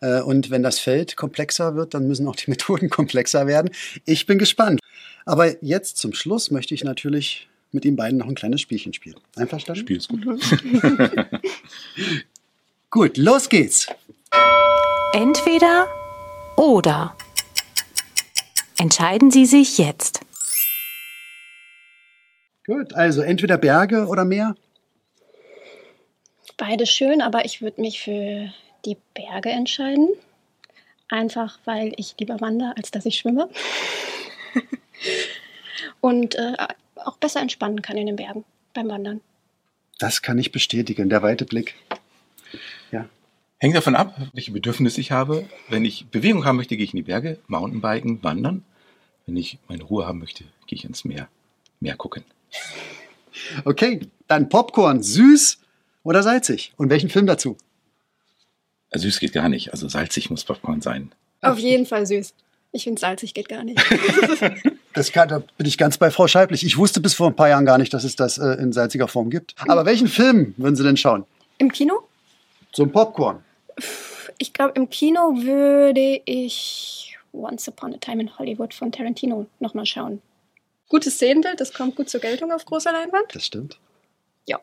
Mhm. 0.00 0.22
Und 0.22 0.50
wenn 0.50 0.62
das 0.62 0.78
Feld 0.78 1.16
komplexer 1.16 1.76
wird, 1.76 1.94
dann 1.94 2.08
müssen 2.08 2.26
auch 2.26 2.36
die 2.36 2.50
Methoden 2.50 2.90
komplexer 2.90 3.46
werden. 3.46 3.70
Ich 4.04 4.26
bin 4.26 4.38
gespannt. 4.38 4.80
Aber 5.24 5.62
jetzt 5.62 5.96
zum 5.96 6.12
Schluss 6.12 6.50
möchte 6.50 6.74
ich 6.74 6.84
natürlich 6.84 7.48
mit 7.72 7.84
Ihnen 7.84 7.96
beiden 7.96 8.18
noch 8.18 8.26
ein 8.28 8.34
kleines 8.34 8.60
Spielchen 8.60 8.92
spielen. 8.92 9.16
Einverstanden? 9.36 9.80
Spiel 9.80 9.96
ist 9.96 10.08
gut. 10.08 10.24
gut, 12.90 13.16
los 13.16 13.48
geht's. 13.48 13.88
Entweder 15.12 15.88
oder. 16.56 17.16
Entscheiden 18.78 19.30
Sie 19.30 19.46
sich 19.46 19.78
jetzt. 19.78 20.20
Gut, 22.66 22.94
also 22.94 23.20
entweder 23.20 23.58
Berge 23.58 24.06
oder 24.06 24.24
Meer? 24.24 24.54
Beide 26.56 26.86
schön, 26.86 27.20
aber 27.20 27.44
ich 27.44 27.60
würde 27.60 27.80
mich 27.80 28.00
für 28.00 28.52
die 28.84 28.96
Berge 29.14 29.50
entscheiden. 29.50 30.08
Einfach 31.08 31.58
weil 31.64 31.92
ich 31.96 32.14
lieber 32.18 32.40
wandere, 32.40 32.76
als 32.76 32.90
dass 32.90 33.04
ich 33.04 33.18
schwimme. 33.18 33.50
Und 36.00 36.36
äh, 36.36 36.54
auch 36.96 37.18
besser 37.18 37.40
entspannen 37.40 37.82
kann 37.82 37.96
in 37.96 38.06
den 38.06 38.16
Bergen 38.16 38.44
beim 38.72 38.88
Wandern. 38.88 39.20
Das 39.98 40.22
kann 40.22 40.38
ich 40.38 40.52
bestätigen, 40.52 41.08
der 41.08 41.22
weite 41.22 41.44
Blick. 41.44 41.74
Ja. 42.90 43.08
Hängt 43.58 43.76
davon 43.76 43.94
ab, 43.94 44.16
welche 44.32 44.52
Bedürfnisse 44.52 45.00
ich 45.00 45.12
habe. 45.12 45.48
Wenn 45.68 45.84
ich 45.84 46.06
Bewegung 46.06 46.44
haben 46.44 46.56
möchte, 46.56 46.76
gehe 46.76 46.84
ich 46.84 46.92
in 46.92 46.98
die 46.98 47.02
Berge, 47.02 47.38
Mountainbiken, 47.46 48.22
wandern. 48.22 48.64
Wenn 49.26 49.36
ich 49.36 49.58
meine 49.68 49.84
Ruhe 49.84 50.06
haben 50.06 50.18
möchte, 50.18 50.44
gehe 50.66 50.76
ich 50.76 50.84
ins 50.84 51.04
Meer. 51.04 51.28
Meer 51.80 51.96
gucken. 51.96 52.24
Okay, 53.64 54.00
dann 54.28 54.48
Popcorn, 54.48 55.02
süß 55.02 55.58
oder 56.02 56.22
salzig? 56.22 56.72
Und 56.76 56.90
welchen 56.90 57.10
Film 57.10 57.26
dazu? 57.26 57.56
Also 58.90 59.08
süß 59.08 59.20
geht 59.20 59.32
gar 59.32 59.48
nicht. 59.48 59.72
Also 59.72 59.88
salzig 59.88 60.30
muss 60.30 60.44
Popcorn 60.44 60.80
sein. 60.80 61.12
Auf 61.40 61.58
jeden 61.58 61.86
Fall 61.86 62.06
süß. 62.06 62.34
Ich 62.72 62.84
finde 62.84 63.00
salzig 63.00 63.34
geht 63.34 63.48
gar 63.48 63.64
nicht. 63.64 63.80
das 64.94 65.12
kann, 65.12 65.28
da 65.28 65.42
bin 65.56 65.66
ich 65.66 65.78
ganz 65.78 65.98
bei 65.98 66.10
Frau 66.10 66.26
Scheiblich. 66.26 66.64
Ich 66.64 66.76
wusste 66.76 67.00
bis 67.00 67.14
vor 67.14 67.28
ein 67.28 67.36
paar 67.36 67.48
Jahren 67.48 67.64
gar 67.64 67.78
nicht, 67.78 67.92
dass 67.94 68.04
es 68.04 68.16
das 68.16 68.38
äh, 68.38 68.54
in 68.54 68.72
salziger 68.72 69.08
Form 69.08 69.30
gibt. 69.30 69.54
Aber 69.68 69.84
welchen 69.86 70.08
Film 70.08 70.54
würden 70.56 70.76
Sie 70.76 70.82
denn 70.82 70.96
schauen? 70.96 71.24
Im 71.58 71.70
Kino? 71.70 72.02
Zum 72.72 72.90
Popcorn. 72.90 73.44
Ich 74.38 74.52
glaube, 74.52 74.72
im 74.74 74.90
Kino 74.90 75.20
würde 75.36 76.20
ich 76.24 77.16
Once 77.32 77.68
Upon 77.68 77.94
a 77.94 77.98
Time 77.98 78.22
in 78.22 78.38
Hollywood 78.38 78.74
von 78.74 78.90
Tarantino 78.90 79.46
nochmal 79.60 79.86
schauen 79.86 80.20
gutes 80.88 81.14
Szenenbild, 81.14 81.60
das 81.60 81.72
kommt 81.72 81.96
gut 81.96 82.08
zur 82.08 82.20
Geltung 82.20 82.52
auf 82.52 82.64
großer 82.64 82.92
Leinwand. 82.92 83.34
Das 83.34 83.46
stimmt. 83.46 83.78
Ja. 84.46 84.60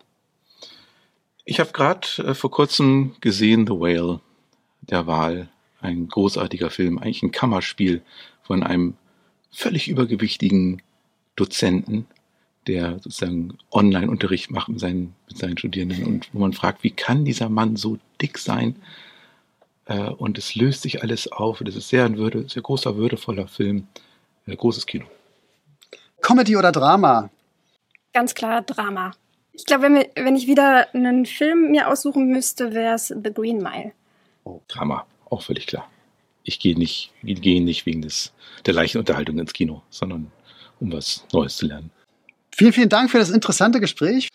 Ich 1.46 1.60
habe 1.60 1.72
gerade 1.72 2.08
äh, 2.20 2.34
vor 2.34 2.52
kurzem 2.52 3.16
gesehen 3.22 3.68
The 3.68 3.74
Whale, 3.74 4.20
der 4.82 5.08
Wahl. 5.08 5.50
Ein 5.80 6.10
großartiger 6.10 6.70
Film, 6.70 7.00
eigentlich 7.00 7.24
ein 7.24 7.32
Kammerspiel 7.32 8.04
von 8.44 8.62
einem 8.62 8.96
völlig 9.52 9.88
übergewichtigen 9.88 10.84
Dozenten, 11.36 12.06
der 12.68 13.00
sozusagen 13.00 13.58
Online-Unterricht 13.72 14.52
macht 14.52 14.70
mit 14.70 14.80
seinen, 14.80 15.16
mit 15.28 15.40
seinen 15.40 15.58
Studierenden 15.58 16.06
und 16.06 16.30
wo 16.34 16.40
man 16.40 16.54
fragt, 16.54 16.84
wie 16.84 16.92
kann 16.92 17.26
dieser 17.26 17.50
Mann 17.50 17.78
so 17.78 17.98
dick 18.22 18.38
sein? 18.38 18.76
Äh, 19.86 20.10
und 20.10 20.38
es 20.38 20.56
löst 20.56 20.84
sich 20.84 21.02
alles 21.02 21.32
auf. 21.32 21.62
Das 21.66 21.76
ist 21.76 21.90
sehr 21.90 22.06
ein 22.06 22.18
Würde, 22.18 22.48
sehr 22.48 22.62
großer, 22.62 22.96
würdevoller 22.96 23.48
Film, 23.48 23.88
äh, 24.46 24.56
großes 24.56 24.86
Kino. 24.86 25.06
Comedy 26.32 26.56
oder 26.56 26.72
Drama? 26.72 27.30
Ganz 28.14 28.34
klar 28.34 28.62
Drama. 28.62 29.12
Ich 29.52 29.66
glaube, 29.66 29.84
wenn, 29.84 30.06
wenn, 30.16 30.38
ich 30.38 30.48
wieder 30.48 30.88
einen 30.96 31.26
Film 31.26 31.72
mir 31.72 31.90
aussuchen 31.90 32.28
müsste, 32.28 32.74
wäre 32.74 32.96
es 32.96 33.10
The 33.10 33.34
Green 33.34 33.58
Mile. 33.58 33.92
Oh, 34.46 34.62
Drama, 34.70 35.06
auch 35.30 35.42
völlig 35.42 35.68
klar. 35.68 35.90
Ich 36.44 36.60
gehe 36.60 36.78
nicht, 36.78 37.12
gehe 37.22 37.62
nicht 37.62 37.86
wegen 37.86 38.02
des, 38.02 38.32
der 38.66 38.74
leichten 38.74 39.00
Unterhaltung 39.00 39.40
ins 39.40 39.52
Kino, 39.52 39.82
sondern 39.90 40.32
um 40.80 40.94
was 40.94 41.26
Neues 41.34 41.58
zu 41.58 41.66
lernen. 41.66 41.92
Vielen, 42.56 42.72
vielen 42.72 42.90
Dank 42.90 43.12
für 43.12 43.20
das 43.20 43.30
interessante 43.30 43.82
Gespräch. 43.82 44.30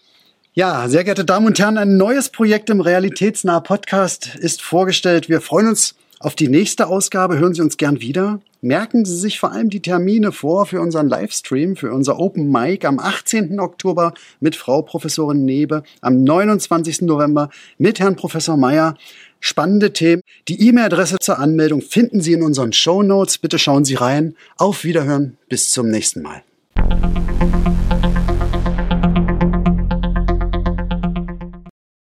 Ja, 0.52 0.90
sehr 0.90 1.02
geehrte 1.02 1.24
Damen 1.24 1.46
und 1.46 1.58
Herren, 1.58 1.78
ein 1.78 1.96
neues 1.96 2.28
Projekt 2.28 2.68
im 2.68 2.82
Realitätsnah 2.82 3.60
Podcast 3.60 4.34
ist 4.34 4.60
vorgestellt. 4.60 5.30
Wir 5.30 5.40
freuen 5.40 5.68
uns 5.68 5.94
auf 6.20 6.34
die 6.34 6.48
nächste 6.48 6.86
Ausgabe. 6.86 7.38
Hören 7.38 7.54
Sie 7.54 7.62
uns 7.62 7.76
gern 7.76 8.00
wieder. 8.00 8.40
Merken 8.60 9.04
Sie 9.04 9.16
sich 9.16 9.38
vor 9.38 9.52
allem 9.52 9.70
die 9.70 9.80
Termine 9.80 10.32
vor 10.32 10.66
für 10.66 10.80
unseren 10.80 11.08
Livestream, 11.08 11.76
für 11.76 11.92
unser 11.92 12.18
Open 12.18 12.50
Mic 12.50 12.86
am 12.86 12.98
18. 12.98 13.60
Oktober 13.60 14.14
mit 14.40 14.56
Frau 14.56 14.82
Professorin 14.82 15.44
Nebe, 15.44 15.82
am 16.00 16.24
29. 16.24 17.02
November 17.02 17.50
mit 17.78 18.00
Herrn 18.00 18.16
Professor 18.16 18.56
Meyer. 18.56 18.96
Spannende 19.40 19.92
Themen. 19.92 20.22
Die 20.48 20.66
E-Mail-Adresse 20.66 21.18
zur 21.20 21.38
Anmeldung 21.38 21.82
finden 21.82 22.20
Sie 22.20 22.32
in 22.32 22.42
unseren 22.42 22.72
Show 22.72 23.02
Notes. 23.02 23.38
Bitte 23.38 23.58
schauen 23.58 23.84
Sie 23.84 23.94
rein. 23.94 24.34
Auf 24.56 24.82
Wiederhören. 24.82 25.36
Bis 25.48 25.70
zum 25.70 25.88
nächsten 25.88 26.22
Mal. 26.22 26.42